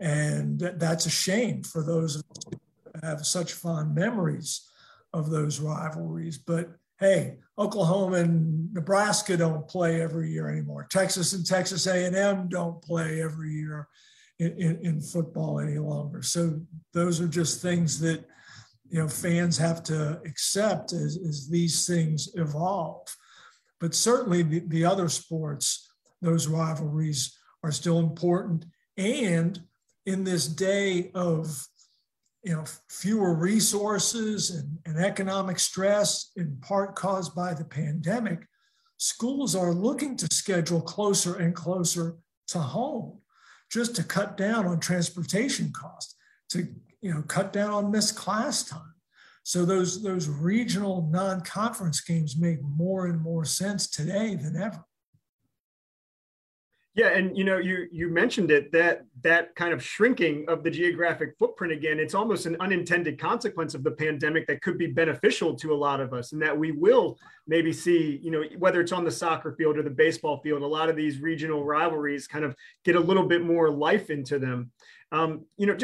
And 0.00 0.58
that's 0.58 1.06
a 1.06 1.10
shame 1.10 1.62
for 1.62 1.82
those 1.82 2.16
who 2.16 2.58
have 3.02 3.26
such 3.26 3.52
fond 3.52 3.94
memories 3.94 4.68
of 5.12 5.30
those 5.30 5.60
rivalries. 5.60 6.38
But 6.38 6.70
hey, 7.00 7.38
Oklahoma 7.58 8.16
and 8.16 8.72
Nebraska 8.72 9.36
don't 9.36 9.66
play 9.68 10.00
every 10.00 10.30
year 10.30 10.48
anymore. 10.48 10.86
Texas 10.90 11.32
and 11.32 11.46
Texas 11.46 11.86
A&M 11.86 12.48
don't 12.48 12.82
play 12.82 13.22
every 13.22 13.52
year 13.52 13.88
in, 14.38 14.52
in, 14.60 14.84
in, 14.84 15.00
football 15.00 15.60
any 15.60 15.78
longer. 15.78 16.22
So 16.22 16.60
those 16.92 17.20
are 17.20 17.28
just 17.28 17.62
things 17.62 18.00
that 18.00 18.24
you 18.88 18.98
know 18.98 19.08
fans 19.08 19.56
have 19.58 19.82
to 19.84 20.20
accept 20.24 20.92
as, 20.92 21.16
as 21.16 21.48
these 21.48 21.86
things 21.86 22.28
evolve. 22.34 23.06
But 23.84 23.94
certainly 23.94 24.42
the, 24.42 24.60
the 24.60 24.86
other 24.86 25.10
sports, 25.10 25.92
those 26.22 26.48
rivalries 26.48 27.36
are 27.62 27.70
still 27.70 27.98
important. 27.98 28.64
And 28.96 29.60
in 30.06 30.24
this 30.24 30.48
day 30.48 31.10
of 31.14 31.62
you 32.42 32.54
know, 32.54 32.64
fewer 32.88 33.34
resources 33.34 34.48
and, 34.48 34.78
and 34.86 35.04
economic 35.04 35.58
stress, 35.58 36.30
in 36.34 36.56
part 36.62 36.94
caused 36.94 37.34
by 37.34 37.52
the 37.52 37.66
pandemic, 37.66 38.46
schools 38.96 39.54
are 39.54 39.74
looking 39.74 40.16
to 40.16 40.34
schedule 40.34 40.80
closer 40.80 41.36
and 41.36 41.54
closer 41.54 42.16
to 42.48 42.60
home 42.60 43.20
just 43.70 43.94
to 43.96 44.02
cut 44.02 44.38
down 44.38 44.66
on 44.66 44.80
transportation 44.80 45.70
costs, 45.72 46.14
to 46.48 46.66
you 47.02 47.12
know, 47.12 47.20
cut 47.20 47.52
down 47.52 47.68
on 47.68 47.90
missed 47.90 48.16
class 48.16 48.62
time. 48.62 48.93
So 49.44 49.64
those, 49.64 50.02
those 50.02 50.26
regional 50.28 51.08
non-conference 51.12 52.00
games 52.00 52.36
make 52.36 52.62
more 52.62 53.06
and 53.06 53.20
more 53.20 53.44
sense 53.44 53.88
today 53.88 54.34
than 54.34 54.56
ever. 54.60 54.84
Yeah, 56.96 57.08
and 57.08 57.36
you 57.36 57.42
know, 57.42 57.58
you 57.58 57.88
you 57.90 58.08
mentioned 58.08 58.52
it 58.52 58.70
that 58.70 59.04
that 59.22 59.56
kind 59.56 59.74
of 59.74 59.82
shrinking 59.82 60.44
of 60.46 60.62
the 60.62 60.70
geographic 60.70 61.34
footprint 61.40 61.72
again. 61.72 61.98
It's 61.98 62.14
almost 62.14 62.46
an 62.46 62.56
unintended 62.60 63.18
consequence 63.18 63.74
of 63.74 63.82
the 63.82 63.90
pandemic 63.90 64.46
that 64.46 64.62
could 64.62 64.78
be 64.78 64.86
beneficial 64.86 65.56
to 65.56 65.72
a 65.72 65.74
lot 65.74 66.00
of 66.00 66.12
us, 66.12 66.30
and 66.32 66.40
that 66.42 66.56
we 66.56 66.70
will 66.70 67.18
maybe 67.48 67.72
see, 67.72 68.20
you 68.22 68.30
know, 68.30 68.44
whether 68.58 68.80
it's 68.80 68.92
on 68.92 69.02
the 69.02 69.10
soccer 69.10 69.56
field 69.58 69.76
or 69.76 69.82
the 69.82 69.90
baseball 69.90 70.40
field, 70.40 70.62
a 70.62 70.66
lot 70.66 70.88
of 70.88 70.94
these 70.94 71.18
regional 71.18 71.64
rivalries 71.64 72.28
kind 72.28 72.44
of 72.44 72.54
get 72.84 72.94
a 72.94 73.00
little 73.00 73.26
bit 73.26 73.42
more 73.42 73.70
life 73.70 74.08
into 74.08 74.38
them. 74.38 74.70
Um, 75.10 75.46
you 75.56 75.66
know, 75.66 75.76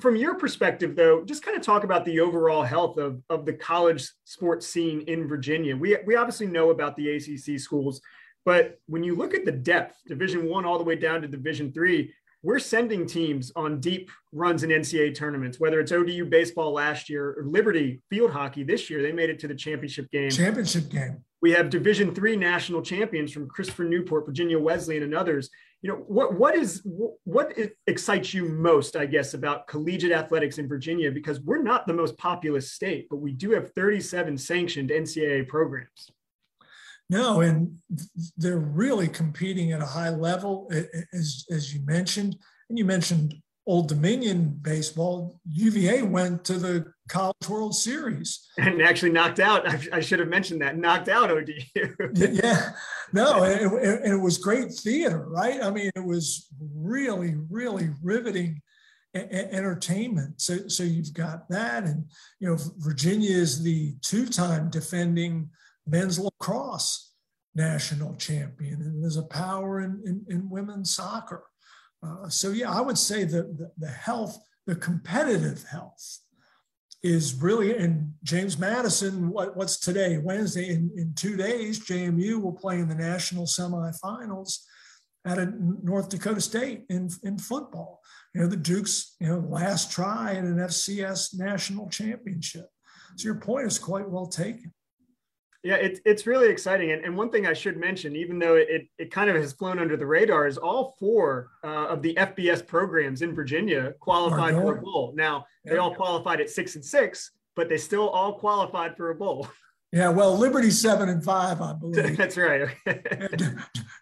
from 0.00 0.16
your 0.16 0.34
perspective, 0.34 0.96
though, 0.96 1.24
just 1.24 1.44
kind 1.44 1.56
of 1.56 1.62
talk 1.62 1.84
about 1.84 2.04
the 2.04 2.20
overall 2.20 2.62
health 2.62 2.98
of 2.98 3.22
of 3.30 3.46
the 3.46 3.52
college 3.52 4.10
sports 4.24 4.66
scene 4.66 5.02
in 5.02 5.28
Virginia. 5.28 5.76
We 5.76 5.96
we 6.06 6.16
obviously 6.16 6.46
know 6.46 6.70
about 6.70 6.96
the 6.96 7.16
ACC 7.16 7.60
schools 7.60 8.00
but 8.44 8.78
when 8.86 9.02
you 9.02 9.14
look 9.14 9.34
at 9.34 9.44
the 9.44 9.52
depth, 9.52 9.96
Division 10.06 10.48
One 10.48 10.64
all 10.64 10.78
the 10.78 10.84
way 10.84 10.96
down 10.96 11.22
to 11.22 11.28
Division 11.28 11.72
Three, 11.72 12.14
we're 12.42 12.58
sending 12.58 13.06
teams 13.06 13.52
on 13.54 13.80
deep 13.80 14.10
runs 14.32 14.62
in 14.62 14.70
NCAA 14.70 15.14
tournaments, 15.14 15.60
whether 15.60 15.78
it's 15.78 15.92
ODU 15.92 16.24
baseball 16.24 16.72
last 16.72 17.10
year 17.10 17.34
or 17.38 17.44
Liberty 17.44 18.00
field 18.08 18.30
hockey 18.30 18.62
this 18.62 18.88
year. 18.88 19.02
They 19.02 19.12
made 19.12 19.28
it 19.28 19.38
to 19.40 19.48
the 19.48 19.54
championship 19.54 20.10
game. 20.10 20.30
Championship 20.30 20.88
game. 20.88 21.22
We 21.42 21.52
have 21.52 21.70
Division 21.70 22.14
three 22.14 22.36
national 22.36 22.82
champions 22.82 23.32
from 23.32 23.48
Christopher 23.48 23.84
Newport, 23.84 24.26
Virginia 24.26 24.58
Wesleyan, 24.58 25.02
and 25.02 25.14
others. 25.14 25.50
You 25.82 25.90
know 25.90 25.96
what 26.06 26.34
what 26.34 26.54
is 26.54 26.86
what 27.24 27.56
excites 27.86 28.34
you 28.34 28.44
most, 28.46 28.96
I 28.96 29.06
guess, 29.06 29.32
about 29.32 29.66
collegiate 29.66 30.12
athletics 30.12 30.58
in 30.58 30.68
Virginia? 30.68 31.10
Because 31.10 31.40
we're 31.40 31.62
not 31.62 31.86
the 31.86 31.94
most 31.94 32.18
populous 32.18 32.72
state, 32.72 33.06
but 33.08 33.16
we 33.16 33.32
do 33.32 33.52
have 33.52 33.72
37 33.72 34.36
sanctioned 34.36 34.90
NCAA 34.90 35.48
programs. 35.48 36.10
No, 37.08 37.40
and 37.40 37.76
they're 38.36 38.58
really 38.58 39.08
competing 39.08 39.72
at 39.72 39.80
a 39.80 39.86
high 39.86 40.10
level, 40.10 40.70
as, 41.12 41.44
as 41.50 41.74
you 41.74 41.84
mentioned. 41.84 42.36
And 42.68 42.78
you 42.78 42.84
mentioned 42.84 43.34
Old 43.66 43.88
Dominion 43.88 44.58
baseball. 44.62 45.40
UVA 45.44 46.02
went 46.02 46.44
to 46.44 46.54
the 46.58 46.92
College 47.10 47.48
World 47.48 47.74
Series 47.74 48.48
and 48.56 48.80
actually 48.80 49.10
knocked 49.10 49.40
out. 49.40 49.68
I, 49.68 49.80
I 49.94 50.00
should 50.00 50.20
have 50.20 50.28
mentioned 50.28 50.62
that 50.62 50.78
knocked 50.78 51.08
out 51.08 51.30
ODU. 51.30 51.52
yeah, 52.14 52.70
no, 53.12 53.42
it, 53.42 53.62
it, 53.62 54.12
it, 54.12 54.16
was 54.16 54.38
great 54.38 54.72
theater, 54.72 55.26
right? 55.28 55.60
I 55.62 55.70
mean, 55.70 55.90
it 55.96 56.04
was 56.04 56.46
really, 56.60 57.34
really 57.50 57.90
riveting 58.02 58.62
entertainment. 59.14 60.40
So, 60.40 60.68
so 60.68 60.84
you've 60.84 61.12
got 61.12 61.48
that, 61.48 61.82
and 61.82 62.04
you 62.38 62.48
know, 62.48 62.56
Virginia 62.78 63.36
is 63.36 63.62
the 63.62 63.94
two-time 64.02 64.70
defending 64.70 65.50
men's 65.86 66.18
lacrosse 66.18 67.12
national 67.56 68.14
champion, 68.14 68.82
and 68.82 69.02
there's 69.02 69.16
a 69.16 69.24
power 69.24 69.80
in, 69.80 70.00
in, 70.06 70.24
in 70.28 70.48
women's 70.48 70.94
soccer. 70.94 71.42
Uh, 72.04 72.28
so 72.28 72.50
yeah, 72.50 72.70
I 72.70 72.80
would 72.80 72.96
say 72.96 73.24
that 73.24 73.58
the, 73.58 73.72
the 73.78 73.88
health, 73.88 74.38
the 74.66 74.76
competitive 74.76 75.64
health, 75.64 76.20
is 77.02 77.34
really 77.34 77.76
and 77.76 78.12
James 78.22 78.58
Madison. 78.58 79.30
What, 79.30 79.56
what's 79.56 79.78
today? 79.78 80.18
Wednesday. 80.18 80.70
In, 80.70 80.90
in 80.96 81.14
two 81.14 81.36
days, 81.36 81.84
JMU 81.84 82.40
will 82.40 82.52
play 82.52 82.78
in 82.78 82.88
the 82.88 82.94
national 82.94 83.46
semifinals 83.46 84.58
at 85.24 85.38
a 85.38 85.52
North 85.82 86.08
Dakota 86.08 86.40
State 86.40 86.84
in 86.88 87.10
in 87.22 87.38
football. 87.38 88.00
You 88.34 88.42
know 88.42 88.46
the 88.46 88.56
Dukes. 88.56 89.16
You 89.20 89.28
know 89.28 89.38
last 89.48 89.90
try 89.90 90.32
at 90.34 90.44
an 90.44 90.56
FCS 90.56 91.38
national 91.38 91.88
championship. 91.88 92.66
So 93.16 93.24
your 93.24 93.36
point 93.36 93.66
is 93.66 93.78
quite 93.78 94.08
well 94.08 94.26
taken. 94.26 94.72
Yeah, 95.62 95.74
it's 95.74 96.00
it's 96.06 96.26
really 96.26 96.48
exciting. 96.48 96.92
And, 96.92 97.04
and 97.04 97.14
one 97.14 97.30
thing 97.30 97.46
I 97.46 97.52
should 97.52 97.76
mention, 97.76 98.16
even 98.16 98.38
though 98.38 98.54
it, 98.54 98.88
it 98.98 99.10
kind 99.10 99.28
of 99.28 99.36
has 99.36 99.52
flown 99.52 99.78
under 99.78 99.96
the 99.96 100.06
radar, 100.06 100.46
is 100.46 100.56
all 100.56 100.96
four 100.98 101.50
uh, 101.62 101.86
of 101.88 102.00
the 102.00 102.14
FBS 102.14 102.66
programs 102.66 103.20
in 103.20 103.34
Virginia 103.34 103.92
qualified 104.00 104.54
for 104.54 104.78
a 104.78 104.80
bowl. 104.80 105.12
Now, 105.14 105.44
they 105.64 105.76
all 105.76 105.94
qualified 105.94 106.40
at 106.40 106.48
six 106.48 106.76
and 106.76 106.84
six, 106.84 107.32
but 107.56 107.68
they 107.68 107.76
still 107.76 108.08
all 108.08 108.38
qualified 108.38 108.96
for 108.96 109.10
a 109.10 109.14
bowl. 109.14 109.48
Yeah, 109.92 110.08
well, 110.08 110.38
Liberty 110.38 110.70
seven 110.70 111.10
and 111.10 111.22
five, 111.22 111.60
I 111.60 111.72
believe. 111.80 112.16
That's 112.16 112.38
right. 112.38 112.68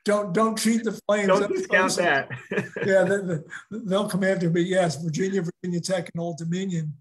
don't 0.05 0.33
don't 0.33 0.57
cheat 0.57 0.85
the 0.85 0.93
Flames. 1.09 1.27
Don't 1.27 1.51
discount 1.51 1.97
that. 1.97 2.29
yeah, 2.87 3.03
they, 3.03 3.39
will 3.71 4.09
come 4.09 4.23
after. 4.23 4.49
But 4.49 4.63
yes, 4.67 5.03
Virginia, 5.03 5.43
Virginia 5.43 5.81
Tech, 5.81 6.09
and 6.15 6.23
Old 6.23 6.39
Dominion 6.39 6.95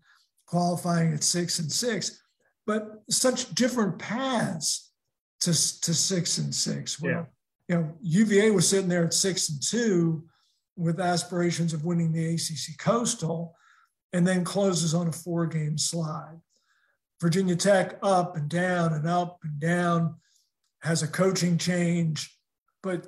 qualifying 0.47 1.13
at 1.13 1.23
six 1.23 1.59
and 1.59 1.71
six 1.71 2.23
but 2.67 3.01
such 3.09 3.55
different 3.55 3.97
paths 3.97 4.91
to, 5.39 5.51
to 5.51 5.93
six 5.93 6.37
and 6.37 6.53
six. 6.53 7.01
Well, 7.01 7.11
yeah. 7.11 7.23
you 7.67 7.75
know, 7.75 7.93
UVA 8.01 8.51
was 8.51 8.67
sitting 8.67 8.89
there 8.89 9.05
at 9.05 9.13
six 9.13 9.49
and 9.49 9.63
two 9.63 10.25
with 10.75 10.99
aspirations 10.99 11.73
of 11.73 11.85
winning 11.85 12.11
the 12.11 12.35
ACC 12.35 12.77
Coastal, 12.77 13.55
and 14.13 14.27
then 14.27 14.43
closes 14.43 14.93
on 14.93 15.07
a 15.07 15.11
four 15.11 15.47
game 15.47 15.77
slide. 15.77 16.39
Virginia 17.19 17.55
Tech 17.55 17.97
up 18.03 18.35
and 18.35 18.47
down 18.47 18.93
and 18.93 19.07
up 19.07 19.39
and 19.43 19.59
down, 19.59 20.15
has 20.83 21.01
a 21.01 21.07
coaching 21.07 21.57
change, 21.57 22.37
but 22.83 23.07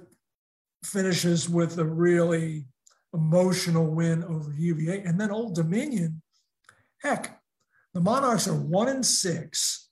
finishes 0.84 1.48
with 1.48 1.78
a 1.78 1.86
really 1.86 2.66
emotional 3.14 3.86
win 3.86 4.24
over 4.24 4.52
UVA. 4.52 5.02
And 5.02 5.20
then 5.20 5.30
Old 5.30 5.56
Dominion, 5.56 6.22
heck, 7.02 7.39
the 7.94 8.02
Monarchs 8.02 8.48
are 8.48 8.56
one 8.56 8.88
and 8.88 9.06
six 9.06 9.90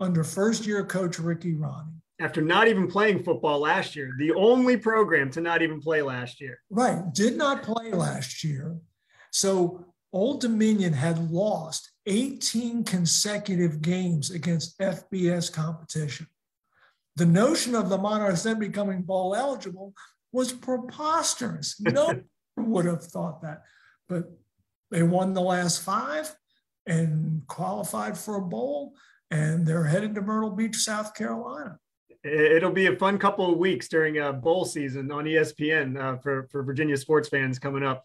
under 0.00 0.24
first 0.24 0.66
year 0.66 0.84
coach 0.84 1.18
Ricky 1.18 1.54
Rahne. 1.54 1.92
After 2.20 2.40
not 2.40 2.68
even 2.68 2.86
playing 2.86 3.24
football 3.24 3.60
last 3.60 3.96
year, 3.96 4.12
the 4.18 4.32
only 4.32 4.76
program 4.76 5.30
to 5.32 5.40
not 5.40 5.62
even 5.62 5.80
play 5.80 6.00
last 6.00 6.40
year. 6.40 6.58
Right. 6.70 7.02
Did 7.12 7.36
not 7.36 7.62
play 7.62 7.92
last 7.92 8.44
year. 8.44 8.76
So 9.32 9.84
Old 10.12 10.40
Dominion 10.40 10.92
had 10.92 11.30
lost 11.30 11.90
18 12.06 12.84
consecutive 12.84 13.82
games 13.82 14.30
against 14.30 14.78
FBS 14.78 15.52
competition. 15.52 16.28
The 17.16 17.26
notion 17.26 17.74
of 17.74 17.88
the 17.88 17.98
Monarchs 17.98 18.44
then 18.44 18.58
becoming 18.58 19.02
bowl 19.02 19.34
eligible 19.34 19.92
was 20.32 20.52
preposterous. 20.52 21.80
No 21.80 22.06
one 22.06 22.24
would 22.56 22.86
have 22.86 23.04
thought 23.04 23.42
that. 23.42 23.62
But 24.08 24.30
they 24.92 25.02
won 25.02 25.34
the 25.34 25.40
last 25.40 25.82
five 25.82 26.32
and 26.86 27.42
qualified 27.46 28.16
for 28.16 28.36
a 28.36 28.42
bowl, 28.42 28.94
and 29.30 29.66
they're 29.66 29.84
headed 29.84 30.14
to 30.14 30.20
Myrtle 30.20 30.50
Beach, 30.50 30.76
South 30.76 31.14
Carolina. 31.14 31.78
It'll 32.22 32.72
be 32.72 32.86
a 32.86 32.96
fun 32.96 33.18
couple 33.18 33.52
of 33.52 33.58
weeks 33.58 33.88
during 33.88 34.18
a 34.18 34.32
bowl 34.32 34.64
season 34.64 35.12
on 35.12 35.24
ESPN 35.24 36.00
uh, 36.00 36.16
for, 36.18 36.48
for 36.50 36.62
Virginia 36.62 36.96
sports 36.96 37.28
fans 37.28 37.58
coming 37.58 37.84
up. 37.84 38.04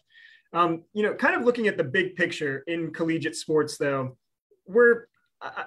Um, 0.52 0.84
you 0.94 1.04
know, 1.04 1.14
kind 1.14 1.36
of 1.36 1.46
looking 1.46 1.68
at 1.68 1.78
the 1.78 1.84
big 1.84 2.16
picture 2.16 2.64
in 2.68 2.92
collegiate 2.92 3.36
sports, 3.36 3.78
though, 3.78 4.18
we're 4.68 5.06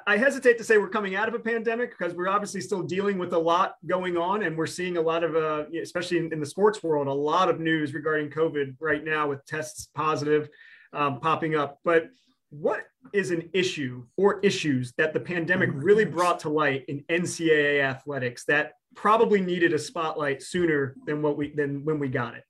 I 0.07 0.19
hesitate 0.19 0.59
to 0.59 0.65
say 0.65 0.77
we're 0.77 0.91
coming 0.91 1.17
out 1.17 1.29
of 1.29 1.35
a 1.35 1.39
pandemic 1.39 1.97
because 1.97 2.15
we're 2.15 2.29
obviously 2.29 2.61
still 2.61 2.83
dealing 2.83 3.17
with 3.17 3.33
a 3.33 3.39
lot 3.39 3.77
going 3.87 4.19
on, 4.19 4.43
and 4.43 4.57
we're 4.57 4.67
seeing 4.67 4.99
a 4.99 5.01
lot 5.01 5.25
of, 5.25 5.35
uh, 5.35 5.65
especially 5.81 6.19
in, 6.19 6.31
in, 6.31 6.41
the 6.41 6.47
sports 6.47 6.83
world, 6.83 7.07
a 7.07 7.13
lot 7.13 7.49
of 7.49 7.59
news 7.59 7.95
regarding 7.95 8.29
COVID 8.29 8.77
right 8.81 9.03
now 9.03 9.29
with 9.29 9.45
tests 9.47 9.89
positive 9.95 10.51
um, 10.93 11.21
popping 11.21 11.55
up. 11.55 11.79
But 11.85 12.11
what 12.53 12.85
is 13.15 13.31
an 13.31 13.49
issue 13.55 14.05
or 14.19 14.39
issues 14.41 14.93
that 14.99 15.15
the 15.15 15.21
pandemic 15.21 15.71
oh 15.73 15.79
really 15.79 16.05
brought 16.05 16.39
to 16.41 16.51
light 16.51 16.85
in 16.87 17.03
NCAA 17.11 17.83
athletics 17.83 18.45
that 18.45 18.73
probably 18.95 19.41
needed 19.41 19.73
a 19.73 19.79
spotlight 19.79 20.43
sooner 20.43 20.95
than 21.07 21.23
what 21.23 21.39
we 21.39 21.53
than 21.55 21.85
when 21.85 21.99
we 21.99 22.09
got 22.09 22.35
it? 22.35 22.45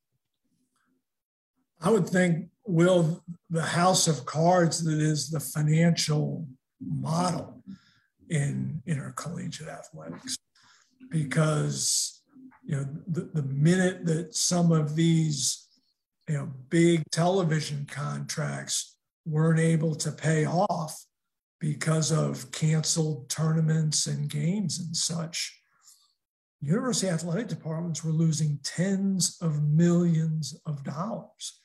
I 1.80 1.90
would 1.90 2.08
think, 2.08 2.48
Will, 2.66 3.22
the 3.50 3.62
house 3.62 4.08
of 4.08 4.26
cards 4.26 4.84
that 4.84 5.00
is 5.00 5.30
the 5.30 5.40
financial 5.40 6.46
model 6.80 7.62
in 8.28 8.82
intercollegiate 8.86 9.68
athletics, 9.68 10.36
because 11.10 12.22
you 12.64 12.76
know 12.76 12.86
the, 13.06 13.30
the 13.34 13.42
minute 13.42 14.04
that 14.06 14.34
some 14.34 14.72
of 14.72 14.96
these 14.96 15.68
you 16.28 16.34
know 16.34 16.50
big 16.70 17.02
television 17.12 17.86
contracts 17.88 18.91
weren't 19.24 19.60
able 19.60 19.94
to 19.94 20.12
pay 20.12 20.46
off 20.46 21.04
because 21.60 22.10
of 22.10 22.50
canceled 22.50 23.28
tournaments 23.28 24.06
and 24.06 24.28
games 24.28 24.78
and 24.80 24.96
such. 24.96 25.58
University 26.60 27.08
athletic 27.08 27.48
departments 27.48 28.04
were 28.04 28.12
losing 28.12 28.58
tens 28.62 29.36
of 29.40 29.62
millions 29.62 30.56
of 30.66 30.82
dollars. 30.84 31.60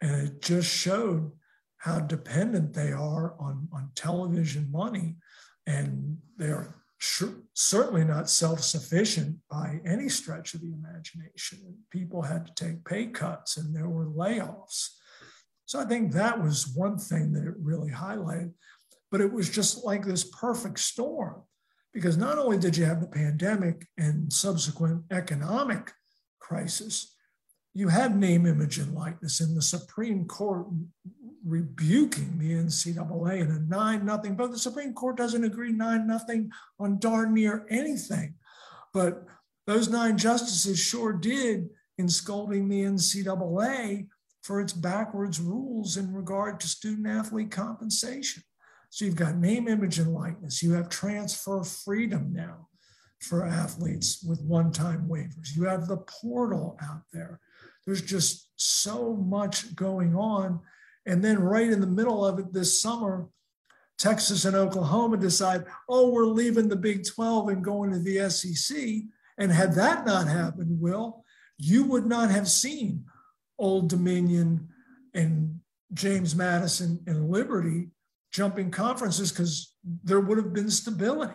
And 0.00 0.28
it 0.28 0.42
just 0.42 0.72
showed 0.72 1.32
how 1.78 2.00
dependent 2.00 2.74
they 2.74 2.92
are 2.92 3.34
on, 3.38 3.68
on 3.72 3.90
television 3.94 4.70
money. 4.70 5.16
And 5.66 6.18
they're 6.36 6.76
sure, 6.98 7.34
certainly 7.54 8.04
not 8.04 8.28
self 8.30 8.60
sufficient 8.60 9.38
by 9.50 9.80
any 9.84 10.08
stretch 10.08 10.54
of 10.54 10.60
the 10.60 10.72
imagination. 10.72 11.78
People 11.90 12.22
had 12.22 12.46
to 12.46 12.54
take 12.54 12.84
pay 12.84 13.06
cuts 13.06 13.56
and 13.56 13.74
there 13.74 13.88
were 13.88 14.06
layoffs. 14.06 14.90
So 15.66 15.80
I 15.80 15.84
think 15.84 16.12
that 16.12 16.42
was 16.42 16.72
one 16.74 16.96
thing 16.96 17.32
that 17.32 17.44
it 17.44 17.54
really 17.58 17.90
highlighted. 17.90 18.52
But 19.10 19.20
it 19.20 19.32
was 19.32 19.50
just 19.50 19.84
like 19.84 20.04
this 20.04 20.24
perfect 20.24 20.80
storm 20.80 21.42
because 21.92 22.16
not 22.16 22.38
only 22.38 22.58
did 22.58 22.76
you 22.76 22.84
have 22.84 23.00
the 23.00 23.06
pandemic 23.06 23.86
and 23.98 24.32
subsequent 24.32 25.04
economic 25.10 25.92
crisis, 26.40 27.14
you 27.74 27.88
had 27.88 28.16
name, 28.16 28.46
image, 28.46 28.78
and 28.78 28.94
likeness 28.94 29.40
in 29.40 29.54
the 29.54 29.62
Supreme 29.62 30.24
Court 30.26 30.66
rebuking 31.44 32.38
the 32.38 32.52
NCAA 32.52 33.40
in 33.40 33.50
a 33.50 33.60
nine 33.60 34.04
nothing. 34.04 34.34
But 34.34 34.50
the 34.50 34.58
Supreme 34.58 34.92
Court 34.92 35.16
doesn't 35.16 35.44
agree 35.44 35.72
nine 35.72 36.06
nothing 36.06 36.50
on 36.78 36.98
darn 36.98 37.34
near 37.34 37.66
anything. 37.70 38.34
But 38.92 39.24
those 39.66 39.88
nine 39.88 40.18
justices 40.18 40.78
sure 40.78 41.12
did 41.12 41.68
in 41.98 42.08
scolding 42.08 42.68
the 42.68 42.82
NCAA 42.82 44.08
for 44.46 44.60
its 44.60 44.72
backwards 44.72 45.40
rules 45.40 45.96
in 45.96 46.12
regard 46.12 46.60
to 46.60 46.68
student 46.68 47.08
athlete 47.08 47.50
compensation. 47.50 48.44
So 48.90 49.04
you've 49.04 49.16
got 49.16 49.34
name, 49.34 49.66
image, 49.66 49.98
and 49.98 50.14
likeness. 50.14 50.62
You 50.62 50.72
have 50.74 50.88
transfer 50.88 51.64
freedom 51.64 52.32
now 52.32 52.68
for 53.20 53.44
athletes 53.44 54.22
with 54.22 54.40
one 54.40 54.70
time 54.70 55.08
waivers. 55.08 55.56
You 55.56 55.64
have 55.64 55.88
the 55.88 55.96
portal 55.96 56.78
out 56.80 57.02
there. 57.12 57.40
There's 57.84 58.02
just 58.02 58.50
so 58.54 59.14
much 59.14 59.74
going 59.74 60.14
on. 60.14 60.60
And 61.06 61.24
then, 61.24 61.40
right 61.40 61.68
in 61.68 61.80
the 61.80 61.86
middle 61.88 62.24
of 62.24 62.38
it 62.38 62.52
this 62.52 62.80
summer, 62.80 63.28
Texas 63.98 64.44
and 64.44 64.54
Oklahoma 64.54 65.16
decide, 65.16 65.64
oh, 65.88 66.10
we're 66.10 66.26
leaving 66.26 66.68
the 66.68 66.76
Big 66.76 67.04
12 67.04 67.48
and 67.48 67.64
going 67.64 67.90
to 67.90 67.98
the 67.98 68.30
SEC. 68.30 68.76
And 69.38 69.50
had 69.50 69.74
that 69.74 70.06
not 70.06 70.28
happened, 70.28 70.80
Will, 70.80 71.24
you 71.58 71.84
would 71.84 72.06
not 72.06 72.30
have 72.30 72.46
seen 72.46 73.06
Old 73.58 73.88
Dominion 73.88 74.68
and 75.14 75.60
James 75.92 76.34
Madison 76.34 77.02
and 77.06 77.30
Liberty 77.30 77.88
jumping 78.32 78.70
conferences 78.70 79.30
because 79.30 79.74
there 80.04 80.20
would 80.20 80.38
have 80.38 80.52
been 80.52 80.70
stability. 80.70 81.34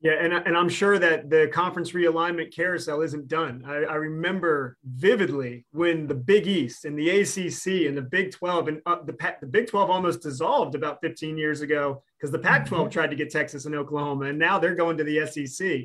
Yeah, 0.00 0.16
and, 0.20 0.34
and 0.34 0.54
I'm 0.54 0.68
sure 0.68 0.98
that 0.98 1.30
the 1.30 1.48
conference 1.48 1.92
realignment 1.92 2.54
carousel 2.54 3.00
isn't 3.00 3.26
done. 3.26 3.64
I, 3.66 3.84
I 3.84 3.94
remember 3.94 4.76
vividly 4.84 5.64
when 5.72 6.06
the 6.06 6.14
Big 6.14 6.46
East 6.46 6.84
and 6.84 6.98
the 6.98 7.08
ACC 7.08 7.88
and 7.88 7.96
the 7.96 8.06
Big 8.06 8.30
12 8.30 8.68
and 8.68 8.82
uh, 8.84 8.96
the, 9.02 9.16
the 9.40 9.46
Big 9.46 9.66
12 9.66 9.88
almost 9.88 10.20
dissolved 10.20 10.74
about 10.74 10.98
15 11.00 11.38
years 11.38 11.62
ago 11.62 12.02
because 12.18 12.30
the 12.30 12.38
Pac 12.38 12.66
12 12.66 12.84
mm-hmm. 12.84 12.92
tried 12.92 13.10
to 13.10 13.16
get 13.16 13.30
Texas 13.30 13.64
and 13.64 13.74
Oklahoma, 13.74 14.26
and 14.26 14.38
now 14.38 14.58
they're 14.58 14.74
going 14.74 14.98
to 14.98 15.04
the 15.04 15.26
SEC. 15.26 15.84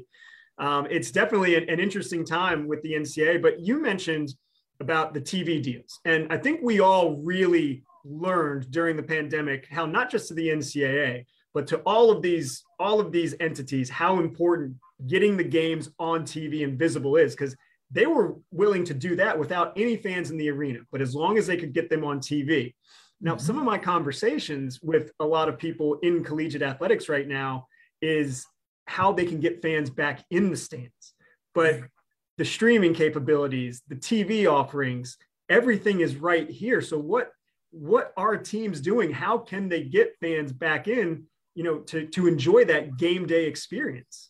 Um, 0.57 0.85
it's 0.89 1.11
definitely 1.11 1.55
an, 1.55 1.69
an 1.69 1.79
interesting 1.79 2.25
time 2.25 2.67
with 2.67 2.81
the 2.81 2.95
NCAA. 2.95 3.41
But 3.41 3.61
you 3.61 3.81
mentioned 3.81 4.33
about 4.79 5.13
the 5.13 5.21
TV 5.21 5.61
deals, 5.61 5.99
and 6.05 6.31
I 6.31 6.37
think 6.37 6.61
we 6.63 6.79
all 6.79 7.17
really 7.17 7.83
learned 8.05 8.71
during 8.71 8.95
the 8.95 9.03
pandemic 9.03 9.67
how 9.69 9.85
not 9.85 10.09
just 10.09 10.29
to 10.29 10.33
the 10.33 10.47
NCAA 10.47 11.25
but 11.53 11.67
to 11.67 11.79
all 11.79 12.09
of 12.09 12.21
these 12.21 12.63
all 12.79 13.01
of 13.01 13.11
these 13.11 13.35
entities 13.41 13.89
how 13.89 14.19
important 14.19 14.73
getting 15.07 15.35
the 15.35 15.43
games 15.43 15.89
on 15.99 16.23
tv 16.23 16.63
and 16.63 16.79
visible 16.79 17.17
is 17.17 17.35
because 17.35 17.57
they 17.91 18.05
were 18.05 18.35
willing 18.51 18.85
to 18.85 18.93
do 18.93 19.17
that 19.17 19.37
without 19.37 19.73
any 19.75 19.97
fans 19.97 20.31
in 20.31 20.37
the 20.37 20.49
arena 20.49 20.79
but 20.93 21.01
as 21.01 21.13
long 21.13 21.37
as 21.37 21.45
they 21.45 21.57
could 21.57 21.73
get 21.73 21.89
them 21.89 22.05
on 22.05 22.21
tv 22.21 22.73
now 23.19 23.35
mm-hmm. 23.35 23.45
some 23.45 23.57
of 23.57 23.65
my 23.65 23.77
conversations 23.77 24.79
with 24.81 25.11
a 25.19 25.25
lot 25.25 25.49
of 25.49 25.57
people 25.57 25.99
in 26.01 26.23
collegiate 26.23 26.61
athletics 26.61 27.09
right 27.09 27.27
now 27.27 27.67
is 28.01 28.45
how 28.89 29.13
they 29.13 29.25
can 29.25 29.39
get 29.39 29.61
fans 29.61 29.89
back 29.89 30.25
in 30.31 30.49
the 30.49 30.57
stands. 30.57 31.13
But 31.53 31.81
the 32.39 32.45
streaming 32.45 32.93
capabilities 32.93 33.83
the 33.87 33.95
tv 33.95 34.51
offerings 34.51 35.17
everything 35.49 35.99
is 35.99 36.15
right 36.15 36.49
here 36.49 36.81
so 36.81 36.97
what 36.97 37.31
what 37.71 38.13
are 38.17 38.35
teams 38.35 38.81
doing 38.81 39.11
how 39.11 39.37
can 39.37 39.69
they 39.69 39.83
get 39.83 40.15
fans 40.19 40.51
back 40.51 40.87
in 40.87 41.27
you 41.59 41.65
know, 41.65 41.79
to, 41.79 42.05
to 42.07 42.25
enjoy 42.25 42.63
that 42.63 42.97
game 42.97 43.27
day 43.27 43.45
experience. 43.45 44.29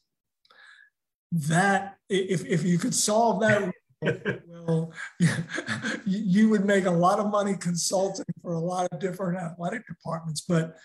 That 1.31 1.97
if, 2.09 2.43
if 2.43 2.63
you 2.63 2.79
could 2.79 2.95
solve 2.95 3.41
that, 3.41 3.71
well, 4.47 4.91
you 6.07 6.49
would 6.49 6.65
make 6.65 6.85
a 6.85 6.91
lot 6.91 7.19
of 7.19 7.29
money 7.29 7.55
consulting 7.55 8.25
for 8.41 8.53
a 8.53 8.59
lot 8.59 8.87
of 8.91 8.99
different 8.99 9.37
athletic 9.37 9.85
departments. 9.85 10.41
But 10.41 10.75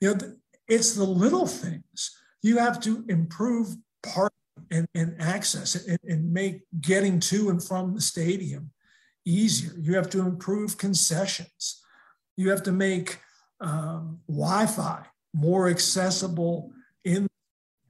you 0.00 0.14
know, 0.14 0.34
it's 0.68 0.94
the 0.94 1.02
little 1.02 1.48
things 1.48 2.16
you 2.42 2.58
have 2.58 2.78
to 2.82 3.04
improve 3.08 3.74
part 4.04 4.32
and, 4.70 4.86
and 4.94 5.16
access 5.20 5.74
and, 5.86 5.98
and 6.04 6.32
make 6.32 6.62
getting 6.80 7.20
to 7.20 7.50
and 7.50 7.62
from 7.62 7.94
the 7.94 8.00
stadium 8.00 8.70
easier. 9.24 9.72
You 9.78 9.96
have 9.96 10.08
to 10.10 10.20
improve 10.20 10.78
concessions. 10.78 11.82
You 12.36 12.50
have 12.50 12.62
to 12.64 12.72
make 12.72 13.20
um, 13.60 14.20
Wi-Fi 14.28 15.04
more 15.34 15.68
accessible 15.68 16.72
in 17.04 17.26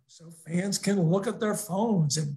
so 0.06 0.30
fans 0.46 0.78
can 0.78 1.00
look 1.00 1.26
at 1.26 1.40
their 1.40 1.54
phones 1.54 2.16
and 2.16 2.36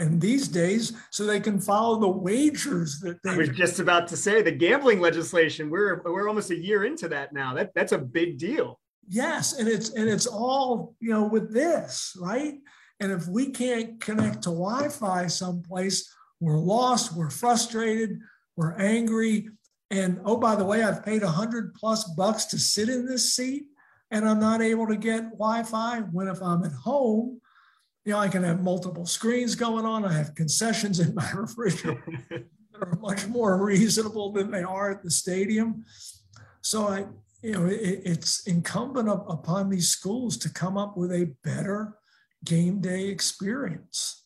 and 0.00 0.20
these 0.20 0.46
days 0.48 0.92
so 1.10 1.26
they 1.26 1.40
can 1.40 1.60
follow 1.60 1.98
the 2.00 2.08
wagers 2.08 3.00
that 3.00 3.20
they 3.22 3.30
I 3.30 3.36
was 3.36 3.48
just 3.50 3.80
about 3.80 4.08
to 4.08 4.16
say 4.16 4.42
the 4.42 4.52
gambling 4.52 5.00
legislation 5.00 5.70
we're 5.70 6.02
we're 6.04 6.28
almost 6.28 6.50
a 6.50 6.56
year 6.56 6.84
into 6.84 7.08
that 7.08 7.32
now 7.32 7.54
that 7.54 7.72
that's 7.74 7.92
a 7.92 7.98
big 7.98 8.38
deal 8.38 8.80
yes 9.08 9.58
and 9.58 9.68
it's 9.68 9.90
and 9.90 10.08
it's 10.08 10.26
all 10.26 10.94
you 11.00 11.10
know 11.10 11.24
with 11.24 11.52
this 11.52 12.16
right 12.20 12.54
and 13.00 13.12
if 13.12 13.26
we 13.28 13.50
can't 13.50 14.00
connect 14.00 14.42
to 14.42 14.50
wi-fi 14.50 15.26
someplace 15.26 16.14
we're 16.40 16.58
lost 16.58 17.14
we're 17.14 17.30
frustrated 17.30 18.18
we're 18.56 18.76
angry 18.76 19.48
and 19.90 20.20
oh 20.24 20.36
by 20.36 20.54
the 20.54 20.64
way 20.64 20.82
i've 20.82 21.04
paid 21.04 21.22
a 21.22 21.28
hundred 21.28 21.74
plus 21.74 22.04
bucks 22.14 22.44
to 22.46 22.58
sit 22.58 22.88
in 22.88 23.06
this 23.06 23.34
seat 23.34 23.64
and 24.10 24.28
I'm 24.28 24.40
not 24.40 24.62
able 24.62 24.86
to 24.86 24.96
get 24.96 25.30
Wi-Fi. 25.32 26.00
When 26.12 26.28
if 26.28 26.42
I'm 26.42 26.64
at 26.64 26.72
home, 26.72 27.40
you 28.04 28.12
know, 28.12 28.18
I 28.18 28.28
can 28.28 28.42
have 28.42 28.62
multiple 28.62 29.06
screens 29.06 29.54
going 29.54 29.84
on. 29.84 30.04
I 30.04 30.12
have 30.12 30.34
concessions 30.34 31.00
in 31.00 31.14
my 31.14 31.30
refrigerator 31.34 32.02
that 32.30 32.82
are 32.82 32.98
much 33.00 33.26
more 33.26 33.62
reasonable 33.62 34.32
than 34.32 34.50
they 34.50 34.62
are 34.62 34.90
at 34.90 35.02
the 35.02 35.10
stadium. 35.10 35.84
So 36.62 36.88
I, 36.88 37.06
you 37.42 37.52
know, 37.52 37.66
it, 37.66 38.02
it's 38.04 38.46
incumbent 38.46 39.08
upon 39.08 39.68
these 39.68 39.88
schools 39.88 40.36
to 40.38 40.48
come 40.48 40.78
up 40.78 40.96
with 40.96 41.12
a 41.12 41.34
better 41.44 41.98
game 42.44 42.80
day 42.80 43.08
experience 43.08 44.24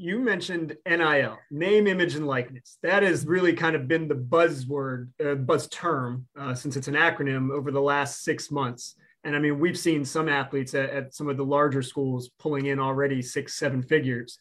you 0.00 0.20
mentioned 0.20 0.76
NIL, 0.86 1.38
name, 1.50 1.88
image, 1.88 2.14
and 2.14 2.26
likeness. 2.26 2.78
That 2.84 3.02
has 3.02 3.26
really 3.26 3.52
kind 3.52 3.74
of 3.74 3.88
been 3.88 4.06
the 4.06 4.14
buzzword, 4.14 5.08
uh, 5.22 5.34
buzz 5.34 5.66
term, 5.68 6.26
uh, 6.38 6.54
since 6.54 6.76
it's 6.76 6.86
an 6.86 6.94
acronym 6.94 7.50
over 7.50 7.72
the 7.72 7.80
last 7.80 8.22
six 8.22 8.52
months. 8.52 8.94
And 9.24 9.34
I 9.34 9.40
mean, 9.40 9.58
we've 9.58 9.76
seen 9.76 10.04
some 10.04 10.28
athletes 10.28 10.72
at, 10.74 10.90
at, 10.90 11.14
some 11.14 11.28
of 11.28 11.36
the 11.36 11.44
larger 11.44 11.82
schools 11.82 12.30
pulling 12.38 12.66
in 12.66 12.78
already 12.78 13.20
six, 13.20 13.54
seven 13.54 13.82
figures. 13.82 14.38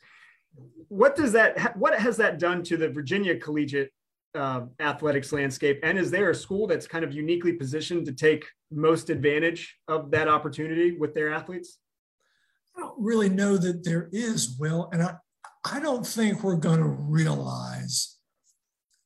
What 0.89 1.15
does 1.15 1.31
that? 1.31 1.75
What 1.75 1.99
has 1.99 2.17
that 2.17 2.37
done 2.37 2.61
to 2.63 2.77
the 2.77 2.89
Virginia 2.89 3.35
collegiate 3.35 3.91
uh, 4.35 4.61
athletics 4.79 5.33
landscape? 5.33 5.79
And 5.81 5.97
is 5.97 6.11
there 6.11 6.29
a 6.29 6.35
school 6.35 6.67
that's 6.67 6.87
kind 6.87 7.03
of 7.03 7.13
uniquely 7.13 7.53
positioned 7.53 8.05
to 8.05 8.13
take 8.13 8.45
most 8.71 9.09
advantage 9.09 9.75
of 9.87 10.11
that 10.11 10.27
opportunity 10.27 10.95
with 10.95 11.15
their 11.15 11.33
athletes? 11.33 11.79
I 12.77 12.81
don't 12.81 12.95
really 12.97 13.29
know 13.29 13.57
that 13.57 13.83
there 13.83 14.09
is, 14.11 14.55
Will. 14.59 14.89
And 14.91 15.01
I, 15.01 15.15
I 15.65 15.79
don't 15.79 16.05
think 16.05 16.43
we're 16.43 16.55
going 16.55 16.79
to 16.79 16.85
realize 16.85 18.17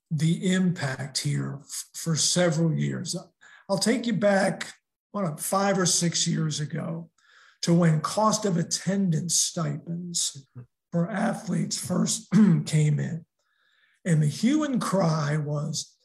the 0.10 0.51
impact 0.51 1.19
here 1.19 1.60
f- 1.62 1.86
for 1.93 2.15
several 2.15 2.73
years. 2.73 3.15
I'll 3.69 3.77
take 3.77 4.05
you 4.05 4.13
back 4.13 4.73
what, 5.12 5.39
five 5.39 5.77
or 5.77 5.86
six 5.86 6.27
years 6.27 6.60
ago 6.60 7.10
to 7.62 7.73
when 7.73 8.01
cost 8.01 8.45
of 8.45 8.57
attendance 8.57 9.36
stipends 9.36 10.45
for 10.91 11.10
athletes 11.10 11.77
first 11.77 12.27
came 12.65 12.99
in. 12.99 13.25
And 14.03 14.21
the 14.21 14.27
hue 14.27 14.63
and 14.63 14.81
cry 14.81 15.38
was 15.38 15.95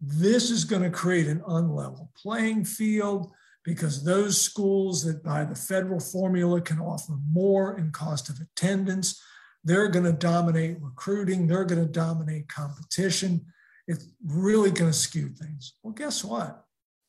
this 0.00 0.50
is 0.50 0.64
going 0.64 0.82
to 0.82 0.90
create 0.90 1.26
an 1.26 1.40
unlevel 1.40 2.08
playing 2.14 2.64
field 2.64 3.32
because 3.66 4.02
those 4.04 4.40
schools 4.40 5.04
that 5.04 5.22
by 5.22 5.44
the 5.44 5.54
federal 5.54 6.00
formula 6.00 6.62
can 6.62 6.80
offer 6.80 7.18
more 7.30 7.76
in 7.76 7.90
cost 7.90 8.30
of 8.30 8.40
attendance 8.40 9.20
they're 9.66 9.88
going 9.88 10.04
to 10.04 10.12
dominate 10.12 10.80
recruiting. 10.80 11.46
They're 11.46 11.64
going 11.64 11.84
to 11.84 11.90
dominate 11.90 12.48
competition. 12.48 13.46
It's 13.88 14.06
really 14.24 14.70
going 14.70 14.92
to 14.92 14.96
skew 14.96 15.28
things. 15.28 15.74
Well, 15.82 15.92
guess 15.92 16.24
what? 16.24 16.64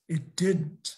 It 0.09 0.35
didn't. 0.35 0.95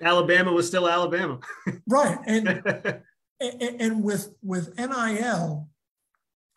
Alabama 0.00 0.50
was 0.50 0.66
still 0.66 0.88
Alabama. 0.88 1.40
right. 1.86 2.18
And, 2.26 2.48
and, 3.40 3.62
and 3.80 4.02
with, 4.02 4.34
with 4.42 4.78
NIL, 4.78 5.68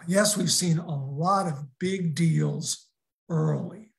yes, 0.07 0.37
we've 0.37 0.51
seen 0.51 0.77
a 0.77 1.05
lot 1.05 1.47
of 1.47 1.65
big 1.77 2.15
deals 2.15 2.87
early. 3.29 3.91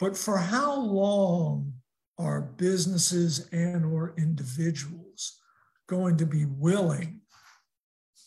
But 0.00 0.16
for 0.16 0.38
how 0.38 0.76
long 0.76 1.74
are 2.18 2.40
businesses 2.40 3.48
and 3.52 3.84
or 3.84 4.14
individuals 4.18 5.40
going 5.86 6.16
to 6.16 6.26
be 6.26 6.44
willing 6.44 7.20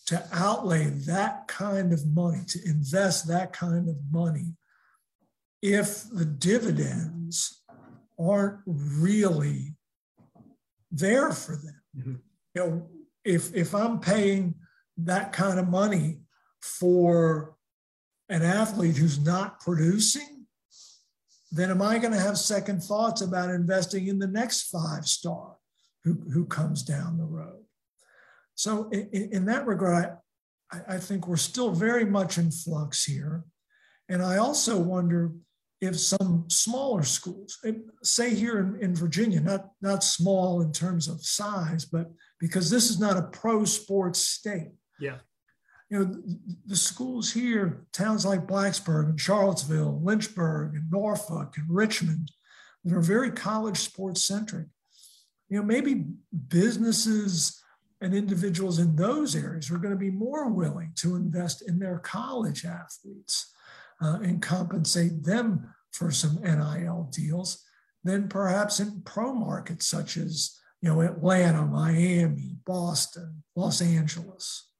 to 0.08 0.28
outlay 0.34 0.86
that 0.86 1.48
kind 1.48 1.94
of 1.94 2.06
money, 2.08 2.42
to 2.48 2.60
invest 2.66 3.28
that 3.28 3.54
kind 3.54 3.88
of 3.88 3.96
money, 4.12 4.54
if 5.62 6.06
the 6.10 6.26
dividends 6.26 7.64
aren't 8.20 8.60
really 8.66 9.76
there 10.92 11.32
for 11.32 11.56
them. 11.56 11.82
Mm-hmm. 11.98 12.16
You 12.56 12.62
know, 12.62 12.90
if 13.24 13.54
if 13.56 13.74
I'm 13.74 14.00
paying 14.00 14.56
that 14.98 15.32
kind 15.34 15.60
of 15.60 15.70
money 15.70 16.20
for 16.62 17.56
an 18.30 18.42
athlete 18.42 18.98
who's 18.98 19.20
not 19.20 19.60
producing, 19.62 20.31
then 21.52 21.70
am 21.70 21.82
I 21.82 21.98
going 22.00 22.14
to 22.14 22.20
have 22.20 22.38
second 22.38 22.82
thoughts 22.82 23.22
about 23.22 23.50
investing 23.50 24.08
in 24.08 24.20
the 24.20 24.28
next 24.28 24.70
five 24.70 25.06
star 25.06 25.56
who, 26.04 26.14
who 26.32 26.46
comes 26.46 26.84
down 26.84 27.18
the 27.18 27.26
road? 27.26 27.64
So, 28.56 28.90
in, 28.90 29.30
in 29.32 29.46
that 29.46 29.66
regard, 29.66 30.18
I, 30.72 30.96
I 30.96 30.98
think 30.98 31.28
we're 31.28 31.38
still 31.38 31.72
very 31.72 32.06
much 32.06 32.38
in 32.38 32.52
flux 32.52 33.04
here. 33.04 33.44
And 34.10 34.22
I 34.22 34.38
also 34.38 34.78
wonder 34.78 35.32
if 35.82 36.00
some 36.00 36.46
smaller 36.48 37.04
schools, 37.04 37.58
say 38.04 38.36
here 38.36 38.60
in, 38.60 38.76
in, 38.82 38.96
Virginia, 38.96 39.42
not, 39.42 39.72
not 39.82 40.04
small 40.04 40.62
in 40.62 40.72
terms 40.72 41.08
of 41.08 41.26
size, 41.26 41.86
but 41.86 42.12
because 42.40 42.70
this 42.70 42.90
is 42.90 43.00
not 43.00 43.18
a 43.18 43.24
pro 43.24 43.66
sports 43.66 44.20
state. 44.20 44.74
Yeah. 45.00 45.18
You 45.92 46.00
know, 46.00 46.24
the, 46.66 46.76
schools 46.76 47.34
here, 47.34 47.86
towns 47.92 48.26
like 48.26 48.48
Blacksburg 48.48 49.10
and 49.10 49.20
Charlottesville, 49.20 50.00
Lynchburg 50.02 50.74
and 50.74 50.90
Norfolk 50.90 51.56
and 51.58 51.68
Richmond, 51.70 52.32
that 52.86 52.96
are 52.96 53.02
very 53.02 53.30
college 53.30 53.78
sports 53.78 54.24
centric. 54.24 54.68
You 55.50 55.58
know, 55.58 55.64
maybe 55.64 56.06
businesses 56.48 57.62
and 58.00 58.16
individuals 58.16 58.80
in 58.80 58.96
those 58.96 59.36
areas 59.36 59.70
are 59.70 59.78
going 59.78 59.94
to 59.94 60.00
be 60.00 60.10
more 60.10 60.50
willing 60.50 60.94
to 60.96 61.16
invest 61.16 61.68
in 61.68 61.78
their 61.78 62.00
college 62.00 62.66
athletes 62.66 63.54
uh, 64.02 64.20
and 64.24 64.42
compensate 64.42 65.24
them 65.24 65.74
for 65.92 66.10
some 66.10 66.42
NIL 66.42 67.10
deals 67.12 67.64
than 68.04 68.28
perhaps 68.28 68.80
in 68.80 69.02
pro 69.04 69.34
markets 69.34 69.88
such 69.88 70.18
as 70.18 70.58
you 70.82 70.90
know 70.90 71.02
Atlanta, 71.02 71.66
Miami, 71.66 72.56
Boston, 72.66 73.44
Los 73.56 73.82
Angeles. 73.82 74.71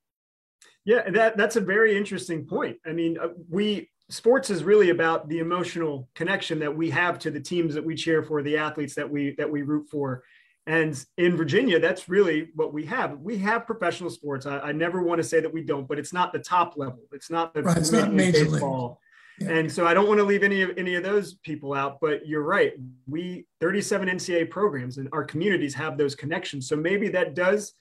Yeah, 0.86 1.10
that 1.12 1.38
that's 1.38 1.56
a 1.56 1.62
very 1.62 1.96
interesting 1.96 2.46
point. 2.46 2.78
I 2.86 2.92
mean, 2.92 3.18
uh, 3.20 3.30
we 3.50 3.90
sports 4.10 4.50
is 4.50 4.64
really 4.64 4.90
about 4.90 5.30
the 5.30 5.40
emotional 5.40 6.10
connection 6.16 6.60
that 6.60 6.76
we 6.76 6.90
have 6.90 7.18
to 7.20 7.32
the 7.32 7.40
teams 7.40 7.74
that 7.74 7.86
we 7.86 7.96
cheer 7.96 8.24
for, 8.24 8.42
the 8.42 8.58
athletes 8.58 8.96
that 8.96 9.10
we 9.10 9.36
that 9.38 9.50
we 9.50 9.62
root 9.62 9.88
for. 9.90 10.24
And 10.68 11.04
in 11.18 11.36
Virginia, 11.36 11.80
that's 11.80 12.08
really 12.08 12.50
what 12.54 12.72
we 12.72 12.86
have. 12.86 13.20
We 13.20 13.38
have 13.40 13.66
professional 13.66 14.10
sports. 14.10 14.46
I, 14.46 14.60
I 14.60 14.72
never 14.72 15.02
want 15.02 15.20
to 15.20 15.24
say 15.28 15.40
that 15.40 15.52
we 15.52 15.64
don't, 15.64 15.88
but 15.88 15.98
it's 15.98 16.14
not 16.14 16.34
the 16.34 16.40
top 16.40 16.78
level. 16.78 17.00
It's 17.12 17.32
not 17.32 17.54
the 17.54 17.64
right, 17.64 17.78
it's 17.78 17.92
not 17.92 18.14
major 18.14 18.46
baseball. 18.46 19.00
Yeah. 19.40 19.50
And 19.50 19.72
so 19.72 19.88
I 19.88 19.94
don't 19.96 20.08
want 20.08 20.20
to 20.20 20.24
leave 20.24 20.44
any 20.44 20.62
of 20.62 20.72
any 20.78 20.96
of 20.96 21.04
those 21.04 21.36
people 21.36 21.74
out, 21.74 21.98
but 22.00 22.28
you're 22.28 22.44
right. 22.44 22.74
We 23.08 23.48
37 23.60 24.10
NCAA 24.10 24.50
programs 24.50 24.98
and 24.98 25.10
our 25.14 25.24
communities 25.24 25.74
have 25.76 25.98
those 25.98 26.16
connections. 26.16 26.68
So 26.68 26.76
maybe 26.76 27.10
that 27.10 27.34
does 27.34 27.74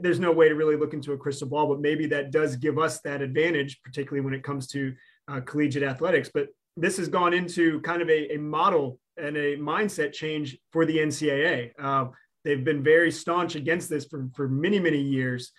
there's 0.00 0.20
no 0.20 0.32
way 0.32 0.48
to 0.48 0.54
really 0.54 0.76
look 0.76 0.94
into 0.94 1.12
a 1.12 1.18
crystal 1.18 1.48
ball, 1.48 1.68
but 1.68 1.80
maybe 1.80 2.06
that 2.06 2.30
does 2.30 2.56
give 2.56 2.78
us 2.78 3.00
that 3.00 3.22
advantage, 3.22 3.80
particularly 3.82 4.24
when 4.24 4.34
it 4.34 4.42
comes 4.42 4.66
to 4.68 4.94
uh, 5.28 5.40
collegiate 5.40 5.82
athletics. 5.82 6.30
But 6.32 6.48
this 6.76 6.96
has 6.96 7.08
gone 7.08 7.34
into 7.34 7.80
kind 7.80 8.02
of 8.02 8.08
a, 8.08 8.34
a 8.34 8.38
model 8.38 8.98
and 9.16 9.36
a 9.36 9.56
mindset 9.56 10.12
change 10.12 10.58
for 10.72 10.84
the 10.84 10.98
NCAA. 10.98 11.72
Uh, 11.78 12.06
they've 12.44 12.64
been 12.64 12.82
very 12.82 13.10
staunch 13.10 13.56
against 13.56 13.88
this 13.88 14.04
for, 14.06 14.28
for 14.34 14.48
many, 14.48 14.78
many 14.78 15.00
years. 15.00 15.52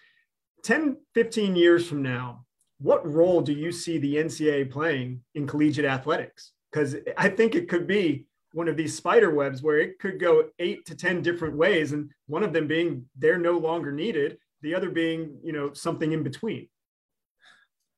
10, 0.63 0.97
15 1.13 1.55
years 1.55 1.87
from 1.87 2.01
now, 2.01 2.45
what 2.79 3.09
role 3.09 3.41
do 3.41 3.53
you 3.53 3.71
see 3.71 3.97
the 3.97 4.15
NCAA 4.15 4.71
playing 4.71 5.21
in 5.35 5.45
collegiate 5.45 5.85
athletics? 5.85 6.53
Because 6.71 6.95
I 7.17 7.29
think 7.29 7.55
it 7.55 7.67
could 7.67 7.87
be 7.87 8.25
one 8.53 8.67
of 8.67 8.77
these 8.77 8.95
spider 8.95 9.33
webs 9.33 9.61
where 9.61 9.79
it 9.79 9.99
could 9.99 10.19
go 10.19 10.45
eight 10.59 10.85
to 10.85 10.95
10 10.95 11.21
different 11.21 11.55
ways. 11.55 11.91
And 11.91 12.09
one 12.27 12.43
of 12.43 12.53
them 12.53 12.67
being 12.67 13.05
they're 13.17 13.37
no 13.37 13.57
longer 13.57 13.91
needed, 13.91 14.37
the 14.61 14.75
other 14.75 14.89
being, 14.89 15.37
you 15.43 15.53
know, 15.53 15.73
something 15.73 16.11
in 16.11 16.23
between. 16.23 16.67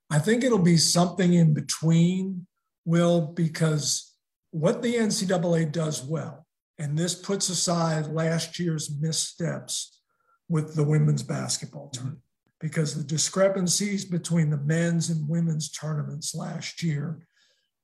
I 0.09 0.19
think 0.19 0.43
it'll 0.43 0.59
be 0.59 0.77
something 0.77 1.33
in 1.33 1.53
between, 1.53 2.45
Will, 2.83 3.21
because 3.21 4.13
what 4.51 4.81
the 4.81 4.95
NCAA 4.95 5.71
does 5.71 6.03
well, 6.03 6.45
and 6.77 6.97
this 6.97 7.15
puts 7.15 7.47
aside 7.47 8.07
last 8.07 8.59
year's 8.59 8.91
missteps 8.99 10.01
with 10.49 10.75
the 10.75 10.83
women's 10.83 11.23
basketball 11.23 11.85
mm-hmm. 11.85 11.97
tournament, 12.01 12.23
because 12.59 12.93
the 12.95 13.03
discrepancies 13.03 14.03
between 14.03 14.49
the 14.49 14.57
men's 14.57 15.09
and 15.09 15.29
women's 15.29 15.71
tournaments 15.71 16.35
last 16.35 16.83
year 16.83 17.25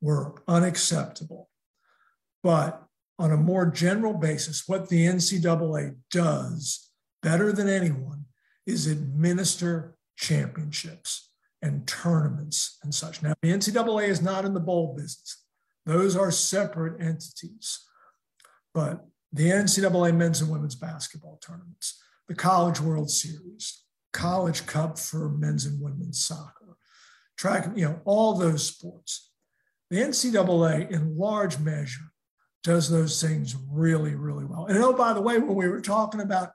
were 0.02 0.36
unacceptable. 0.50 1.50
But 2.48 2.82
on 3.20 3.34
a 3.34 3.36
more 3.36 3.66
general 3.66 4.14
basis, 4.14 4.70
what 4.70 4.88
the 4.88 5.06
NCAA 5.06 5.98
does 6.10 6.92
better 7.22 7.52
than 7.52 7.68
anyone 7.68 8.24
is 8.66 8.88
administer 8.88 9.98
championships 10.16 11.30
and 11.62 11.86
tournaments 11.86 12.78
and 12.84 12.96
such. 12.96 13.22
Now, 13.22 13.34
the 13.42 13.52
NCAA 13.52 14.08
is 14.08 14.22
not 14.22 14.46
in 14.46 14.54
the 14.54 14.62
bowl 14.62 14.96
business, 14.96 15.44
those 15.86 16.16
are 16.16 16.32
separate 16.32 17.02
entities. 17.02 17.84
But 18.74 19.06
the 19.34 19.50
NCAA 19.50 20.16
men's 20.16 20.40
and 20.40 20.50
women's 20.50 20.76
basketball 20.76 21.42
tournaments, 21.46 22.02
the 22.30 22.34
College 22.36 22.80
World 22.80 23.12
Series, 23.12 23.84
College 24.14 24.66
Cup 24.66 24.98
for 24.98 25.28
men's 25.28 25.66
and 25.66 25.82
women's 25.82 26.24
soccer, 26.24 26.78
track, 27.36 27.68
you 27.76 27.84
know, 27.84 28.00
all 28.06 28.36
those 28.36 28.66
sports. 28.66 29.32
The 29.90 29.98
NCAA, 29.98 30.90
in 30.90 31.18
large 31.18 31.60
measure, 31.60 32.14
does 32.64 32.90
those 32.90 33.22
things 33.22 33.56
really, 33.72 34.16
really 34.16 34.46
well. 34.46 34.66
And 34.66 34.78
oh, 34.78 34.94
by 34.94 35.14
the 35.14 35.22
way, 35.22 35.38
when 35.38 35.56
we 35.56 35.68
were 35.68 35.82
talking 35.82 36.22
about 36.22 36.52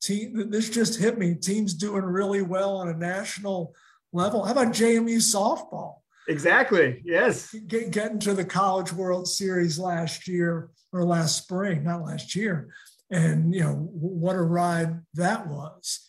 team, 0.00 0.50
this 0.50 0.70
just 0.70 0.98
hit 0.98 1.18
me. 1.18 1.34
Teams 1.34 1.74
doing 1.74 2.04
really 2.04 2.42
well 2.42 2.76
on 2.76 2.88
a 2.88 2.96
national 2.96 3.74
level. 4.12 4.44
How 4.44 4.52
about 4.52 4.68
JMU 4.68 5.16
softball? 5.16 5.96
Exactly. 6.28 7.00
Yes. 7.04 7.54
Get, 7.66 7.90
getting 7.90 8.18
to 8.20 8.34
the 8.34 8.44
College 8.44 8.92
World 8.92 9.26
Series 9.26 9.78
last 9.78 10.28
year 10.28 10.70
or 10.92 11.04
last 11.04 11.38
spring, 11.38 11.84
not 11.84 12.04
last 12.04 12.36
year. 12.36 12.68
And, 13.10 13.54
you 13.54 13.62
know, 13.62 13.74
what 13.74 14.36
a 14.36 14.42
ride 14.42 15.00
that 15.14 15.46
was. 15.48 16.06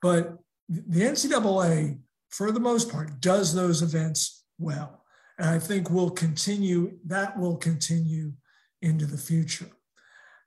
But 0.00 0.36
the 0.68 1.02
NCAA, 1.02 1.98
for 2.30 2.52
the 2.52 2.60
most 2.60 2.90
part, 2.90 3.20
does 3.20 3.52
those 3.52 3.82
events 3.82 4.44
well. 4.58 5.04
And 5.38 5.48
I 5.48 5.58
think 5.58 5.90
will 5.90 6.10
continue, 6.10 6.98
that 7.06 7.38
will 7.38 7.56
continue 7.56 8.32
into 8.82 9.06
the 9.06 9.18
future. 9.18 9.70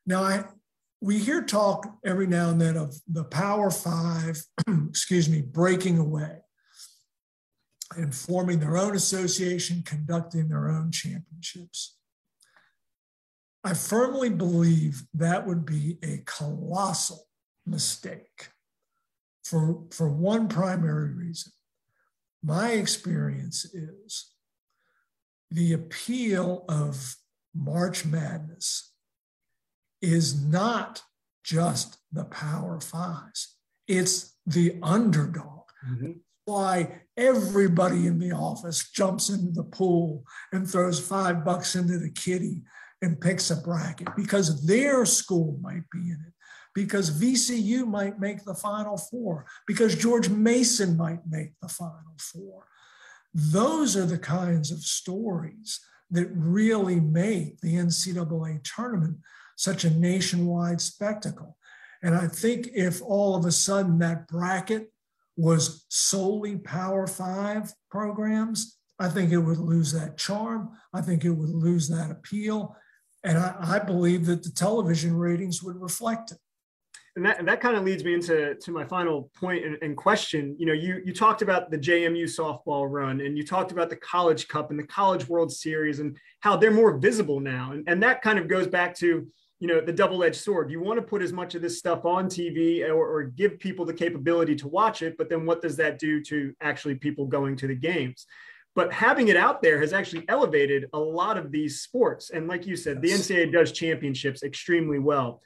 Now, 0.06 0.24
I, 0.24 0.46
we 1.02 1.19
hear 1.19 1.41
talk 1.41 1.98
every 2.06 2.28
now 2.28 2.50
and 2.50 2.60
then 2.60 2.78
of 2.78 2.96
the 3.08 3.24
Power 3.24 3.69
Five, 3.69 4.41
excuse 4.89 5.30
me, 5.30 5.41
breaking 5.41 5.98
away 5.98 6.38
and 7.96 8.13
forming 8.13 8.60
their 8.60 8.78
own 8.78 8.96
association, 8.96 9.84
conducting 9.86 10.50
their 10.50 10.69
own 10.69 10.91
championships. 10.91 11.98
I 13.63 13.74
firmly 13.74 14.30
believe 14.30 15.04
that 15.13 15.48
would 15.48 15.65
be 15.65 15.98
a 16.04 16.24
colossal 16.26 17.28
mistake 17.65 18.50
for, 19.43 19.84
for 19.91 20.10
one 20.10 20.48
primary 20.48 21.13
reason. 21.13 21.52
My 22.43 22.72
experience 22.72 23.65
is 23.65 24.32
the 25.50 25.74
appeal 25.74 26.65
of 26.67 27.15
March 27.56 28.06
Madness 28.06 28.92
is 30.02 30.44
not 30.44 31.02
just 31.44 31.98
the 32.12 32.26
Power 32.26 32.80
Fives, 32.80 33.56
it's 33.88 34.36
the 34.46 34.78
underdog. 34.82 35.68
Mm-hmm. 35.88 36.12
Why 36.46 37.02
everybody 37.16 38.08
in 38.08 38.20
the 38.20 38.32
office 38.32 38.89
jumps 38.89 39.30
into 39.30 39.52
the 39.52 39.63
pool 39.63 40.24
and 40.52 40.70
throws 40.70 41.00
five 41.00 41.46
bucks 41.46 41.76
into 41.76 41.98
the 42.00 42.10
kitty 42.10 42.62
and 43.02 43.20
picks 43.20 43.52
a 43.52 43.56
bracket 43.56 44.10
because 44.16 44.66
their 44.66 45.06
school 45.06 45.58
might 45.62 45.89
be 45.92 46.00
in 46.00 46.18
it, 46.28 46.34
because 46.74 47.12
VCU 47.12 47.86
might 47.86 48.20
make 48.20 48.44
the 48.44 48.56
Final 48.56 48.98
Four, 48.98 49.46
because 49.68 49.96
George 49.96 50.30
Mason 50.30 50.98
might 50.98 51.22
make 51.30 51.54
the 51.62 51.68
Final 51.68 52.16
Four. 52.18 52.66
Those 53.34 53.96
are 53.98 54.06
the 54.06 54.20
kinds 54.20 54.72
of 54.72 54.80
stories 54.80 55.80
that 56.12 56.30
really 56.34 57.00
make 57.00 57.60
the 57.62 57.76
NCAA 57.76 58.63
tournament 58.63 59.18
such 59.56 59.84
a 59.84 59.89
nationwide 59.89 60.82
spectacle. 60.82 61.58
And 62.02 62.16
I 62.16 62.28
think 62.28 62.70
if 62.74 63.02
all 63.02 63.36
of 63.36 63.46
a 63.46 63.52
sudden 63.52 64.00
that 64.00 64.28
bracket 64.28 64.92
was 65.38 65.86
solely 65.89 66.58
Power 66.58 67.08
Five 67.08 67.74
programs, 67.89 68.78
I 69.00 69.10
think 69.10 69.32
it 69.32 69.38
would 69.38 69.58
lose 69.58 69.92
that 69.94 70.18
charm. 70.18 70.72
I 70.94 71.02
think 71.02 71.26
it 71.26 71.32
would 71.32 71.50
lose 71.50 71.88
that 71.89 72.12
appeal. 72.12 72.76
And 73.24 73.38
I, 73.38 73.56
I 73.60 73.80
believe 73.80 74.26
that 74.26 74.44
the 74.44 74.52
television 74.52 75.16
ratings 75.16 75.63
would 75.63 75.82
reflect 75.82 76.32
it 76.32 76.38
and 77.15 77.26
that, 77.26 77.38
and 77.38 77.47
that 77.47 77.62
kind 77.62 77.78
of 77.78 77.84
leads 77.84 78.04
me 78.04 78.13
into 78.13 78.56
to 78.56 78.71
my 78.71 78.86
final 78.86 79.30
point 79.39 79.63
and, 79.63 79.78
and, 79.82 79.95
question. 79.95 80.56
You 80.58 80.65
know 80.65 80.73
you 80.73 81.02
you 81.06 81.13
talked 81.13 81.41
about 81.41 81.69
the 81.69 81.78
jmu 81.78 82.23
softball 82.23 82.89
run 82.89 83.21
and 83.21 83.38
you 83.38 83.45
talked 83.45 83.71
about 83.71 83.89
the 83.89 83.95
college 83.97 84.47
cup 84.47 84.71
and 84.71 84.80
the 84.80 84.88
college 84.88 85.28
world 85.28 85.52
series 85.52 85.99
and 85.99 86.17
how 86.39 86.58
they're 86.58 86.71
more 86.71 86.97
visible 86.97 87.39
now. 87.39 87.71
And, 87.71 87.84
and 87.88 88.02
that 88.02 88.21
kind 88.21 88.39
of 88.39 88.47
goes 88.47 88.67
back 88.67 88.95
to 88.97 89.28
you 89.60 89.67
know 89.67 89.80
the 89.80 89.93
double-edged 89.93 90.36
sword. 90.36 90.71
You 90.71 90.82
want 90.82 90.99
to 90.99 91.06
put 91.06 91.21
as 91.21 91.32
much 91.32 91.54
of 91.54 91.62
this 91.62 91.78
stuff 91.78 92.04
on 92.04 92.26
tv 92.26 92.88
or, 92.89 92.95
or 92.95 93.23
give 93.23 93.60
people 93.60 93.86
the 93.86 93.93
capability 93.93 94.56
to 94.56 94.67
watch 94.67 95.02
it 95.02 95.15
but 95.17 95.30
then 95.30 95.45
what 95.45 95.62
does 95.62 95.78
that 95.78 95.99
do 95.99 96.21
to 96.23 96.54
actually 96.62 96.95
people 96.95 97.28
going 97.28 97.56
to 97.58 97.67
the 97.67 97.76
games? 97.76 98.26
But 98.76 98.91
having 98.91 99.28
it 99.28 99.38
out 99.38 99.62
there 99.62 99.80
has 99.80 99.93
actually 99.93 100.26
elevated 100.30 100.88
a 100.93 100.99
lot 100.99 101.38
of 101.38 101.52
these 101.52 101.82
sports. 101.82 102.32
And 102.32 102.47
like 102.47 102.65
you 102.65 102.76
said 102.76 103.04
the 103.04 103.12
ncaa 103.12 103.52
does 103.52 103.71
championships 103.71 104.41
extremely 104.41 104.97
well 104.97 105.41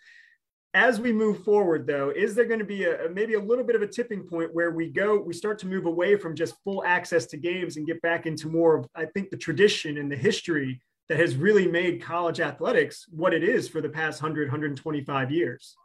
as 0.78 1.00
we 1.00 1.12
move 1.12 1.44
forward 1.44 1.88
though 1.88 2.12
is 2.16 2.36
there 2.36 2.46
going 2.46 2.60
to 2.60 2.66
be 2.66 2.86
a 2.86 3.10
maybe 3.14 3.34
a 3.34 3.40
little 3.40 3.64
bit 3.64 3.76
of 3.76 3.82
a 3.82 3.88
tipping 3.88 4.24
point 4.24 4.54
where 4.54 4.72
we 4.72 4.88
go 4.90 5.20
we 5.20 5.34
start 5.34 5.58
to 5.58 5.68
move 5.68 5.86
away 5.86 6.16
from 6.16 6.36
just 6.36 6.56
full 6.64 6.84
access 6.86 7.26
to 7.26 7.38
games 7.38 7.78
and 7.78 7.88
get 7.88 8.02
back 8.02 8.26
into 8.26 8.48
more 8.48 8.78
of 8.78 8.88
i 8.96 9.06
think 9.06 9.30
the 9.30 9.38
tradition 9.38 9.98
and 9.98 10.12
the 10.12 10.16
history 10.16 10.80
that 11.10 11.20
has 11.20 11.36
really 11.36 11.68
made 11.68 12.02
college 12.02 12.40
athletics 12.40 13.06
what 13.10 13.34
it 13.34 13.44
is 13.44 13.68
for 13.68 13.82
the 13.82 13.90
past 13.90 14.22
100 14.22 14.48
125 14.48 15.32
years? 15.32 15.76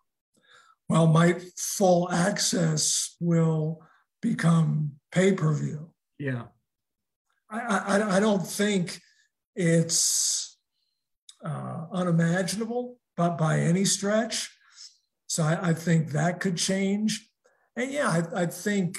Well 0.88 1.06
my 1.06 1.40
full 1.56 2.10
access 2.10 3.16
will 3.20 3.82
become 4.20 4.92
pay-per-view. 5.12 5.90
Yeah. 6.18 6.44
I 7.50 7.60
i, 7.60 8.16
I 8.16 8.20
don't 8.20 8.46
think 8.46 9.00
it's 9.54 10.56
uh, 11.44 11.86
unimaginable, 11.92 12.98
but 13.16 13.36
by 13.36 13.60
any 13.60 13.84
stretch. 13.84 14.51
So 15.32 15.44
I, 15.44 15.70
I, 15.70 15.72
think 15.72 16.10
that 16.10 16.40
could 16.40 16.58
change. 16.58 17.26
And 17.74 17.90
yeah, 17.90 18.06
I, 18.10 18.42
I, 18.42 18.44
think, 18.44 18.98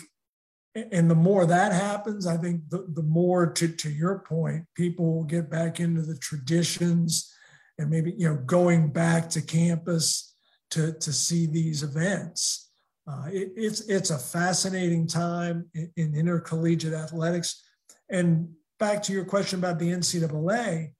and 0.73 1.07
the 1.07 1.13
more 1.13 1.45
that 1.45 1.71
happens, 1.71 2.25
I 2.25 2.37
think 2.37 2.67
the, 2.69 2.87
the 2.91 3.03
more 3.03 3.51
to, 3.51 3.67
to 3.67 3.89
your 3.91 4.17
point, 4.27 4.65
people 4.73 5.13
will 5.13 5.25
get 5.25 5.51
back 5.51 5.79
into 5.79 6.01
the 6.01 6.17
traditions 6.17 7.31
and 7.77 7.91
maybe, 7.91 8.15
you 8.17 8.27
know, 8.27 8.37
going 8.47 8.91
back 8.91 9.29
to 9.29 9.43
campus 9.43 10.33
to, 10.71 10.93
to 10.93 11.13
see 11.13 11.45
these 11.45 11.83
events. 11.83 12.71
Uh, 13.07 13.25
it, 13.27 13.51
it's, 13.55 13.81
it's 13.81 14.09
a 14.09 14.17
fascinating 14.17 15.05
time 15.05 15.69
in, 15.75 15.91
in 15.97 16.15
intercollegiate 16.15 16.95
athletics. 16.95 17.63
And 18.09 18.49
back 18.79 19.03
to 19.03 19.13
your 19.13 19.25
question 19.25 19.59
about 19.59 19.77
the 19.77 19.91
NCAA, 19.91 20.93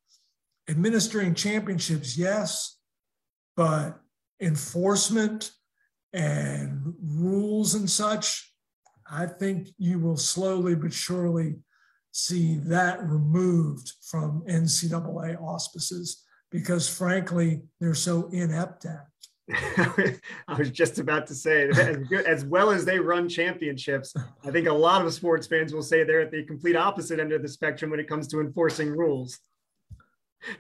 administering 0.70 1.34
championships, 1.34 2.16
yes, 2.16 2.78
but 3.58 4.00
enforcement 4.40 5.52
and 6.14 6.94
rules 7.02 7.76
and 7.76 7.90
such, 7.90 8.54
I 9.10 9.26
think 9.26 9.70
you 9.78 10.00
will 10.00 10.18
slowly 10.18 10.76
but 10.76 10.94
surely 10.94 11.56
see 12.12 12.58
that 12.66 13.04
removed 13.04 13.92
from 14.04 14.44
NCAA 14.48 15.42
auspices 15.42 16.24
because, 16.52 16.88
frankly, 16.88 17.64
they're 17.80 17.96
so 17.96 18.30
inept 18.32 18.86
at. 18.86 19.08
I 20.48 20.54
was 20.58 20.70
just 20.70 21.00
about 21.00 21.28
to 21.28 21.36
say, 21.36 21.68
as, 21.68 21.98
good, 22.08 22.26
as 22.26 22.46
well 22.46 22.70
as 22.70 22.86
they 22.86 23.00
run 23.00 23.28
championships, 23.28 24.14
I 24.46 24.52
think 24.52 24.68
a 24.68 24.74
lot 24.74 25.06
of 25.06 25.14
sports 25.14 25.48
fans 25.48 25.74
will 25.74 25.82
say 25.82 26.04
they're 26.04 26.22
at 26.22 26.32
the 26.32 26.44
complete 26.44 26.76
opposite 26.76 27.20
end 27.20 27.34
of 27.34 27.42
the 27.42 27.50
spectrum 27.50 27.92
when 27.92 28.00
it 28.00 28.08
comes 28.08 28.28
to 28.30 28.40
enforcing 28.40 28.92
rules. 28.92 29.40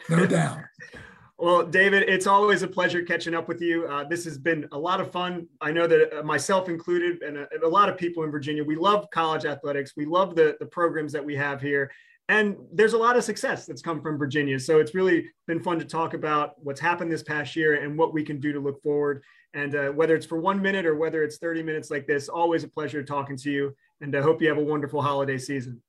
No 0.09 0.25
doubt. 0.25 0.59
Well, 1.43 1.65
David, 1.65 2.03
it's 2.07 2.25
always 2.25 2.61
a 2.61 2.69
pleasure 2.69 3.01
catching 3.01 3.35
up 3.35 3.49
with 3.49 3.59
you. 3.59 3.85
Uh, 3.85 4.05
this 4.05 4.23
has 4.23 4.37
been 4.37 4.65
a 4.71 4.79
lot 4.79 5.01
of 5.01 5.11
fun. 5.11 5.45
I 5.59 5.73
know 5.73 5.87
that 5.87 6.19
uh, 6.19 6.23
myself 6.23 6.69
included, 6.69 7.21
and 7.21 7.35
a, 7.35 7.47
a, 7.65 7.67
lot 7.67 7.89
of 7.89 7.97
people 7.97 8.23
in 8.23 8.31
Virginia, 8.31 8.63
we 8.63 8.77
love 8.77 9.09
college 9.11 9.43
athletics. 9.43 9.91
We 9.97 10.05
love 10.05 10.35
the, 10.35 10.55
the 10.61 10.65
programs 10.65 11.11
that 11.11 11.25
we 11.25 11.35
have 11.35 11.59
here. 11.59 11.91
And 12.29 12.55
there's 12.71 12.93
a 12.93 12.97
lot 12.97 13.17
of 13.17 13.25
success 13.25 13.65
that's 13.65 13.81
come 13.81 14.01
from 14.01 14.17
Virginia. 14.17 14.57
So 14.57 14.79
it's 14.79 14.95
really 14.95 15.29
been 15.45 15.61
fun 15.61 15.79
to 15.79 15.85
talk 15.85 16.13
about 16.13 16.53
what's 16.63 16.79
happened 16.79 17.11
this 17.11 17.23
past 17.23 17.57
year 17.57 17.83
and 17.83 17.97
what 17.97 18.13
we 18.13 18.23
can 18.23 18.39
do 18.39 18.53
to 18.53 18.59
look 18.61 18.81
forward. 18.81 19.21
And 19.53 19.75
uh, 19.75 19.89
whether 19.89 20.15
it's 20.15 20.25
for 20.25 20.39
one 20.39 20.61
minute 20.61 20.85
or 20.85 20.95
whether 20.95 21.23
it's 21.23 21.39
30 21.39 21.61
minutes 21.61 21.91
like 21.91 22.07
this, 22.07 22.29
always 22.29 22.63
a 22.63 22.69
pleasure 22.69 23.03
talking 23.03 23.35
to 23.39 23.51
you. 23.51 23.75
And 23.99 24.15
I 24.15 24.21
hope 24.21 24.41
you 24.41 24.47
have 24.47 24.59
a 24.59 24.63
wonderful 24.63 25.01
holiday 25.01 25.37
season. 25.37 25.81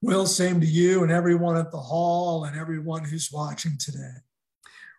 Will, 0.00 0.24
same 0.24 0.62
to 0.62 0.66
you 0.66 1.02
and 1.02 1.12
everyone 1.12 1.58
at 1.58 1.70
the 1.72 1.76
hall 1.76 2.44
and 2.44 2.58
everyone 2.58 3.04
who's 3.04 3.30
watching 3.30 3.76
today. 3.78 4.14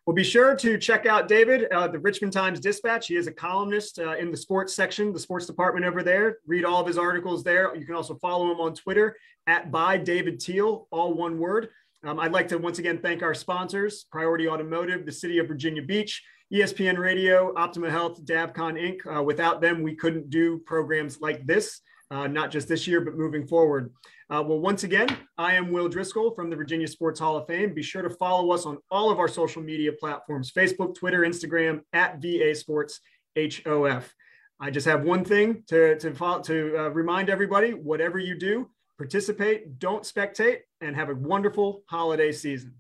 Well, 0.10 0.16
be 0.16 0.24
sure 0.24 0.56
to 0.56 0.80
check 0.80 1.06
out 1.06 1.28
David, 1.28 1.72
uh, 1.72 1.88
the 1.88 2.00
Richmond 2.00 2.34
Times 2.34 2.60
Dispatch. 2.60 3.06
He 3.06 3.16
is 3.16 3.28
a 3.28 3.32
columnist 3.32 4.00
uh, 4.00 4.16
in 4.16 4.32
the 4.32 4.38
sports 4.38 4.74
section, 4.74 5.14
the 5.14 5.20
sports 5.20 5.46
department 5.46 5.86
over 5.86 6.02
there. 6.02 6.40
Read 6.48 6.66
all 6.66 6.82
of 6.82 6.88
his 6.88 6.98
articles 6.98 7.44
there. 7.44 7.76
You 7.76 7.86
can 7.86 7.94
also 7.94 8.16
follow 8.16 8.52
him 8.52 8.60
on 8.60 8.74
Twitter 8.74 9.16
at 9.46 9.70
by 9.70 9.98
David 9.98 10.40
Teel, 10.40 10.88
all 10.90 11.14
one 11.14 11.38
word. 11.38 11.70
Um, 12.04 12.20
I'd 12.20 12.32
like 12.32 12.48
to 12.48 12.58
once 12.58 12.80
again 12.80 12.98
thank 12.98 13.22
our 13.22 13.36
sponsors, 13.36 14.06
Priority 14.12 14.50
Automotive, 14.50 15.06
the 15.06 15.12
City 15.12 15.38
of 15.38 15.48
Virginia 15.48 15.84
Beach, 15.84 16.24
ESPN 16.52 16.98
Radio, 16.98 17.54
Optima 17.56 17.92
Health, 17.92 18.26
Davcon 18.26 18.82
Inc. 18.82 19.16
Uh, 19.16 19.22
without 19.22 19.62
them, 19.62 19.84
we 19.84 19.94
couldn't 19.94 20.32
do 20.32 20.58
programs 20.66 21.22
like 21.22 21.46
this, 21.46 21.82
uh, 22.10 22.26
not 22.26 22.50
just 22.50 22.68
this 22.68 22.88
year, 22.88 23.02
but 23.02 23.16
moving 23.16 23.46
forward. 23.46 23.94
Uh, 24.32 24.44
well, 24.44 24.60
once 24.60 24.84
again, 24.84 25.08
I 25.40 25.56
am 25.56 25.72
Will 25.72 25.90
Driscoll 25.90 26.30
from 26.36 26.52
the 26.52 26.56
Virginia 26.56 26.88
Sports 26.88 27.20
Hall 27.20 27.36
of 27.38 27.48
Fame. 27.48 27.74
Be 27.74 27.82
sure 27.82 28.04
to 28.04 28.12
follow 28.12 28.52
us 28.52 28.68
on 28.68 28.78
all 28.92 29.10
of 29.10 29.18
our 29.18 29.28
social 29.28 29.64
media 29.64 29.92
platforms 29.92 30.52
Facebook, 30.52 30.94
Twitter, 30.94 31.22
Instagram 31.22 31.82
at 31.94 32.22
VA 32.22 32.54
Sports 32.54 33.00
HOF. 33.36 34.14
I 34.60 34.70
just 34.70 34.86
have 34.86 35.02
one 35.02 35.26
thing 35.26 35.64
to, 35.70 35.98
to, 35.98 36.12
to 36.44 36.78
uh, 36.78 36.90
remind 36.90 37.32
everybody 37.32 37.72
whatever 37.74 38.20
you 38.20 38.38
do, 38.38 38.70
participate, 39.00 39.80
don't 39.80 40.04
spectate, 40.04 40.60
and 40.80 40.96
have 40.96 41.10
a 41.10 41.16
wonderful 41.16 41.82
holiday 41.88 42.32
season. 42.32 42.76